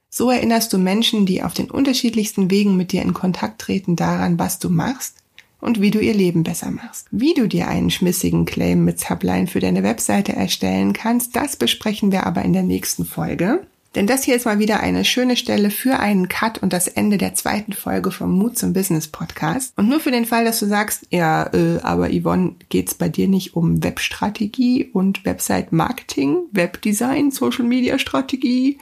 So 0.10 0.30
erinnerst 0.30 0.72
du 0.72 0.78
Menschen, 0.78 1.26
die 1.26 1.44
auf 1.44 1.54
den 1.54 1.70
unterschiedlichsten 1.70 2.50
Wegen 2.52 2.78
mit 2.78 2.92
dir 2.92 3.02
in 3.02 3.14
Kontakt 3.14 3.62
treten, 3.62 3.96
daran, 3.96 4.40
was 4.40 4.60
du 4.60 4.70
machst 4.70 5.16
und 5.60 5.82
wie 5.82 5.92
du 5.92 6.00
ihr 6.00 6.14
Leben 6.14 6.44
besser 6.44 6.72
machst. 6.72 7.08
Wie 7.12 7.34
du 7.34 7.48
dir 7.48 7.68
einen 7.68 7.90
schmissigen 7.90 8.46
Claim 8.46 8.86
mit 8.86 9.00
Subline 9.00 9.48
für 9.48 9.60
deine 9.60 9.84
Webseite 9.84 10.34
erstellen 10.34 10.94
kannst, 10.94 11.36
das 11.36 11.56
besprechen 11.56 12.12
wir 12.12 12.26
aber 12.26 12.44
in 12.44 12.54
der 12.54 12.64
nächsten 12.64 13.06
Folge. 13.06 13.66
Denn 13.96 14.06
das 14.06 14.24
hier 14.24 14.36
ist 14.36 14.46
mal 14.46 14.60
wieder 14.60 14.82
eine 14.82 15.04
schöne 15.06 15.36
Stelle 15.36 15.72
für 15.72 15.98
einen 15.98 16.28
Cut 16.28 16.60
und 16.60 16.72
das 16.72 16.88
Ende 16.88 17.18
der 17.18 17.34
zweiten 17.34 17.74
Folge 17.74 18.12
vom 18.12 18.32
Mut 18.32 18.56
zum 18.56 18.72
Business 18.72 19.08
Podcast. 19.08 19.74
Und 19.76 19.90
nur 19.90 20.00
für 20.00 20.12
den 20.12 20.26
Fall, 20.26 20.46
dass 20.46 20.60
du 20.60 20.68
sagst, 20.68 21.08
ja, 21.10 21.52
äh, 21.52 21.80
aber 21.82 22.10
Yvonne, 22.10 22.56
geht's 22.70 22.94
bei 22.94 23.10
dir 23.10 23.28
nicht 23.28 23.56
um 23.56 23.84
Webstrategie 23.84 24.92
und 24.94 25.26
Website 25.26 25.72
Marketing, 25.72 26.38
Webdesign, 26.52 27.32
Social 27.32 27.66
Media 27.66 27.98
Strategie? 27.98 28.78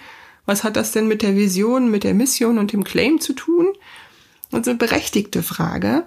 Was 0.45 0.65
hat 0.65 0.75
das 0.75 0.91
denn 0.91 1.07
mit 1.07 1.21
der 1.21 1.37
Vision, 1.37 1.89
mit 1.89 2.03
der 2.03 2.13
Mission 2.13 2.57
und 2.57 2.73
dem 2.73 2.83
Claim 2.83 3.21
zu 3.21 3.31
tun? 3.31 3.67
Und 4.51 4.65
so 4.65 4.71
eine 4.71 4.77
berechtigte 4.77 5.43
Frage. 5.43 6.03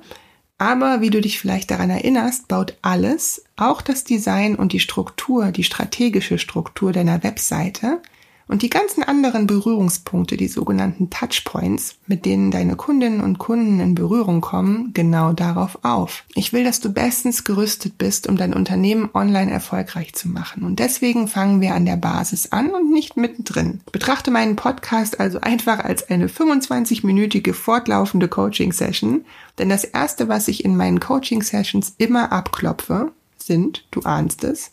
Aber 0.58 1.00
wie 1.00 1.10
du 1.10 1.20
dich 1.20 1.38
vielleicht 1.38 1.70
daran 1.70 1.88
erinnerst, 1.88 2.48
baut 2.48 2.76
alles, 2.82 3.44
auch 3.56 3.80
das 3.80 4.02
Design 4.02 4.56
und 4.56 4.72
die 4.72 4.80
Struktur, 4.80 5.52
die 5.52 5.62
strategische 5.62 6.38
Struktur 6.38 6.92
deiner 6.92 7.22
Webseite, 7.22 8.02
und 8.48 8.62
die 8.62 8.70
ganzen 8.70 9.02
anderen 9.02 9.46
Berührungspunkte, 9.46 10.36
die 10.36 10.48
sogenannten 10.48 11.10
Touchpoints, 11.10 11.96
mit 12.06 12.24
denen 12.24 12.50
deine 12.50 12.76
Kundinnen 12.76 13.20
und 13.20 13.38
Kunden 13.38 13.78
in 13.78 13.94
Berührung 13.94 14.40
kommen, 14.40 14.90
genau 14.94 15.32
darauf 15.32 15.78
auf. 15.84 16.24
Ich 16.34 16.52
will, 16.52 16.64
dass 16.64 16.80
du 16.80 16.92
bestens 16.92 17.44
gerüstet 17.44 17.98
bist, 17.98 18.26
um 18.26 18.36
dein 18.36 18.54
Unternehmen 18.54 19.10
online 19.12 19.50
erfolgreich 19.50 20.14
zu 20.14 20.28
machen. 20.28 20.64
Und 20.64 20.78
deswegen 20.78 21.28
fangen 21.28 21.60
wir 21.60 21.74
an 21.74 21.84
der 21.84 21.96
Basis 21.96 22.50
an 22.50 22.70
und 22.70 22.90
nicht 22.90 23.16
mittendrin. 23.16 23.80
Betrachte 23.92 24.30
meinen 24.30 24.56
Podcast 24.56 25.20
also 25.20 25.40
einfach 25.40 25.80
als 25.80 26.08
eine 26.08 26.28
25-minütige 26.28 27.52
fortlaufende 27.52 28.28
Coaching-Session, 28.28 29.24
denn 29.58 29.68
das 29.68 29.84
erste, 29.84 30.28
was 30.28 30.48
ich 30.48 30.64
in 30.64 30.76
meinen 30.76 31.00
Coaching-Sessions 31.00 31.94
immer 31.98 32.32
abklopfe, 32.32 33.12
sind, 33.36 33.86
du 33.90 34.00
ahnst 34.00 34.44
es, 34.44 34.72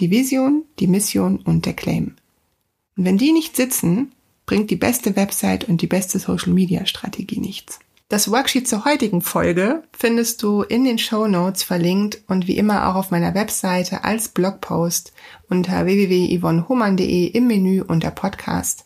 die 0.00 0.10
Vision, 0.10 0.64
die 0.78 0.88
Mission 0.88 1.38
und 1.38 1.66
der 1.66 1.74
Claim. 1.74 2.16
Und 2.96 3.04
wenn 3.04 3.18
die 3.18 3.32
nicht 3.32 3.56
sitzen, 3.56 4.12
bringt 4.46 4.70
die 4.70 4.76
beste 4.76 5.16
Website 5.16 5.68
und 5.68 5.82
die 5.82 5.86
beste 5.86 6.18
Social 6.18 6.52
Media 6.52 6.86
Strategie 6.86 7.40
nichts. 7.40 7.78
Das 8.08 8.30
Worksheet 8.30 8.68
zur 8.68 8.84
heutigen 8.84 9.22
Folge 9.22 9.82
findest 9.96 10.42
du 10.42 10.62
in 10.62 10.84
den 10.84 10.98
Show 10.98 11.26
Notes 11.26 11.62
verlinkt 11.62 12.20
und 12.28 12.46
wie 12.46 12.58
immer 12.58 12.88
auch 12.88 12.96
auf 12.96 13.10
meiner 13.10 13.34
Webseite 13.34 14.04
als 14.04 14.28
Blogpost 14.28 15.12
unter 15.48 15.86
www.yvonnehoman.de 15.86 17.26
im 17.26 17.46
Menü 17.46 17.82
unter 17.82 18.10
Podcast. 18.10 18.84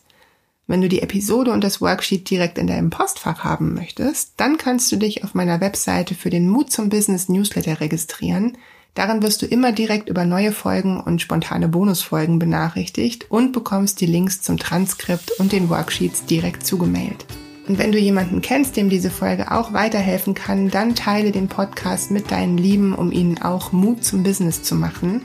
Wenn 0.67 0.81
du 0.81 0.87
die 0.87 1.01
Episode 1.01 1.51
und 1.51 1.63
das 1.63 1.81
Worksheet 1.81 2.29
direkt 2.29 2.57
in 2.57 2.67
deinem 2.67 2.91
Postfach 2.91 3.43
haben 3.43 3.73
möchtest, 3.73 4.33
dann 4.37 4.57
kannst 4.57 4.91
du 4.91 4.95
dich 4.95 5.23
auf 5.23 5.33
meiner 5.33 5.59
Webseite 5.59 6.15
für 6.15 6.29
den 6.29 6.47
Mut 6.47 6.71
zum 6.71 6.89
Business 6.89 7.27
Newsletter 7.27 7.81
registrieren, 7.81 8.57
Darin 8.99 9.23
wirst 9.23 9.41
du 9.41 9.45
immer 9.45 9.71
direkt 9.71 10.09
über 10.09 10.25
neue 10.25 10.51
Folgen 10.51 10.99
und 10.99 11.21
spontane 11.21 11.69
Bonusfolgen 11.69 12.37
benachrichtigt 12.37 13.27
und 13.29 13.53
bekommst 13.53 14.01
die 14.01 14.05
Links 14.05 14.41
zum 14.41 14.57
Transkript 14.57 15.31
und 15.39 15.53
den 15.53 15.69
Worksheets 15.69 16.25
direkt 16.25 16.65
zugemailt. 16.67 17.25
Und 17.69 17.77
wenn 17.77 17.93
du 17.93 17.97
jemanden 17.97 18.41
kennst, 18.41 18.75
dem 18.75 18.89
diese 18.89 19.09
Folge 19.09 19.53
auch 19.53 19.71
weiterhelfen 19.71 20.33
kann, 20.33 20.69
dann 20.69 20.95
teile 20.95 21.31
den 21.31 21.47
Podcast 21.47 22.11
mit 22.11 22.29
deinen 22.29 22.57
Lieben, 22.57 22.93
um 22.93 23.13
ihnen 23.13 23.41
auch 23.41 23.71
Mut 23.71 24.03
zum 24.03 24.21
Business 24.21 24.63
zu 24.63 24.75
machen. 24.75 25.21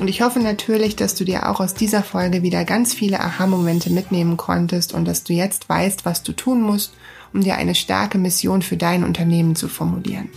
Und 0.00 0.08
ich 0.08 0.20
hoffe 0.20 0.40
natürlich, 0.40 0.94
dass 0.94 1.14
du 1.14 1.24
dir 1.24 1.48
auch 1.48 1.60
aus 1.60 1.72
dieser 1.72 2.02
Folge 2.02 2.42
wieder 2.42 2.66
ganz 2.66 2.92
viele 2.92 3.20
Aha-Momente 3.20 3.88
mitnehmen 3.88 4.36
konntest 4.36 4.92
und 4.92 5.08
dass 5.08 5.24
du 5.24 5.32
jetzt 5.32 5.66
weißt, 5.70 6.04
was 6.04 6.22
du 6.22 6.32
tun 6.32 6.60
musst, 6.60 6.92
um 7.32 7.42
dir 7.42 7.54
eine 7.54 7.74
starke 7.74 8.18
Mission 8.18 8.60
für 8.60 8.76
dein 8.76 9.02
Unternehmen 9.02 9.56
zu 9.56 9.66
formulieren. 9.66 10.28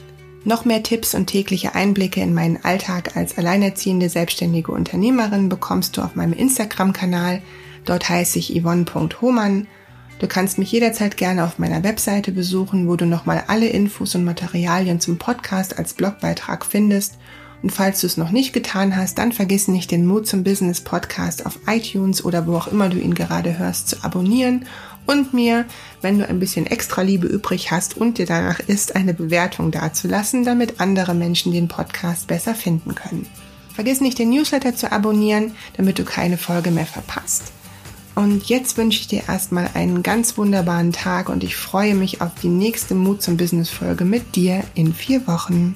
Noch 0.44 0.66
mehr 0.66 0.82
Tipps 0.82 1.14
und 1.14 1.28
tägliche 1.28 1.76
Einblicke 1.76 2.20
in 2.20 2.34
meinen 2.34 2.64
Alltag 2.64 3.16
als 3.16 3.38
alleinerziehende 3.38 4.10
selbstständige 4.10 4.72
Unternehmerin 4.72 5.50
bekommst 5.50 5.98
du 5.98 6.02
auf 6.02 6.16
meinem 6.16 6.34
Instagram-Kanal. 6.34 7.44
Dort 7.86 8.10
heiße 8.10 8.40
ich 8.40 8.56
yvonne.homan. 8.56 9.68
Du 10.18 10.28
kannst 10.28 10.58
mich 10.58 10.72
jederzeit 10.72 11.16
gerne 11.16 11.44
auf 11.44 11.60
meiner 11.60 11.84
Webseite 11.84 12.32
besuchen, 12.32 12.88
wo 12.88 12.96
du 12.96 13.06
nochmal 13.06 13.44
alle 13.48 13.68
Infos 13.68 14.16
und 14.16 14.24
Materialien 14.24 15.00
zum 15.00 15.20
Podcast 15.20 15.78
als 15.78 15.94
Blogbeitrag 15.94 16.66
findest. 16.66 17.20
Und 17.62 17.70
falls 17.70 18.02
du 18.02 18.08
es 18.08 18.18
noch 18.18 18.32
nicht 18.32 18.54
getan 18.54 18.96
hast, 18.96 19.20
dann 19.20 19.32
vergiss 19.32 19.68
nicht, 19.68 19.92
den 19.92 20.08
Mut 20.08 20.26
zum 20.28 20.44
Business 20.44 20.82
Podcast 20.82 21.46
auf 21.46 21.60
iTunes 21.68 22.26
oder 22.26 22.48
wo 22.48 22.56
auch 22.56 22.68
immer 22.68 22.90
du 22.90 22.98
ihn 22.98 23.14
gerade 23.14 23.60
hörst 23.60 23.90
zu 23.90 24.04
abonnieren 24.04 24.66
und 25.06 25.34
mir, 25.34 25.66
wenn 26.02 26.20
du 26.20 26.28
ein 26.28 26.40
bisschen 26.40 26.66
extra 26.66 27.02
Liebe 27.02 27.28
übrig 27.28 27.72
hast 27.72 27.98
und 27.98 28.18
dir 28.18 28.26
danach 28.26 28.60
ist, 28.60 28.96
eine 28.96 29.14
Bewertung 29.14 29.72
dazulassen, 29.72 30.44
damit 30.44 30.80
andere 30.80 31.14
Menschen 31.14 31.52
den 31.52 31.68
Podcast 31.68 32.28
besser 32.28 32.56
finden 32.56 32.96
können. 32.96 33.28
Vergiss 33.74 34.02
nicht, 34.02 34.20
den 34.20 34.30
Newsletter 34.30 34.76
zu 34.76 34.92
abonnieren, 34.92 35.56
damit 35.78 35.98
du 35.98 36.04
keine 36.04 36.38
Folge 36.38 36.72
mehr 36.72 36.86
verpasst. 36.86 37.52
Und 38.16 38.46
jetzt 38.50 38.78
wünsche 38.78 39.00
ich 39.00 39.08
dir 39.08 39.24
erstmal 39.28 39.70
einen 39.74 40.04
ganz 40.04 40.38
wunderbaren 40.38 40.92
Tag 40.92 41.30
und 41.30 41.44
ich 41.44 41.56
freue 41.56 41.96
mich 41.96 42.22
auf 42.22 42.32
die 42.42 42.50
nächste 42.50 42.94
Mut 42.94 43.22
zum 43.22 43.38
Business 43.38 43.70
Folge 43.70 44.04
mit 44.04 44.36
dir 44.36 44.64
in 44.76 44.94
vier 44.94 45.26
Wochen. 45.28 45.76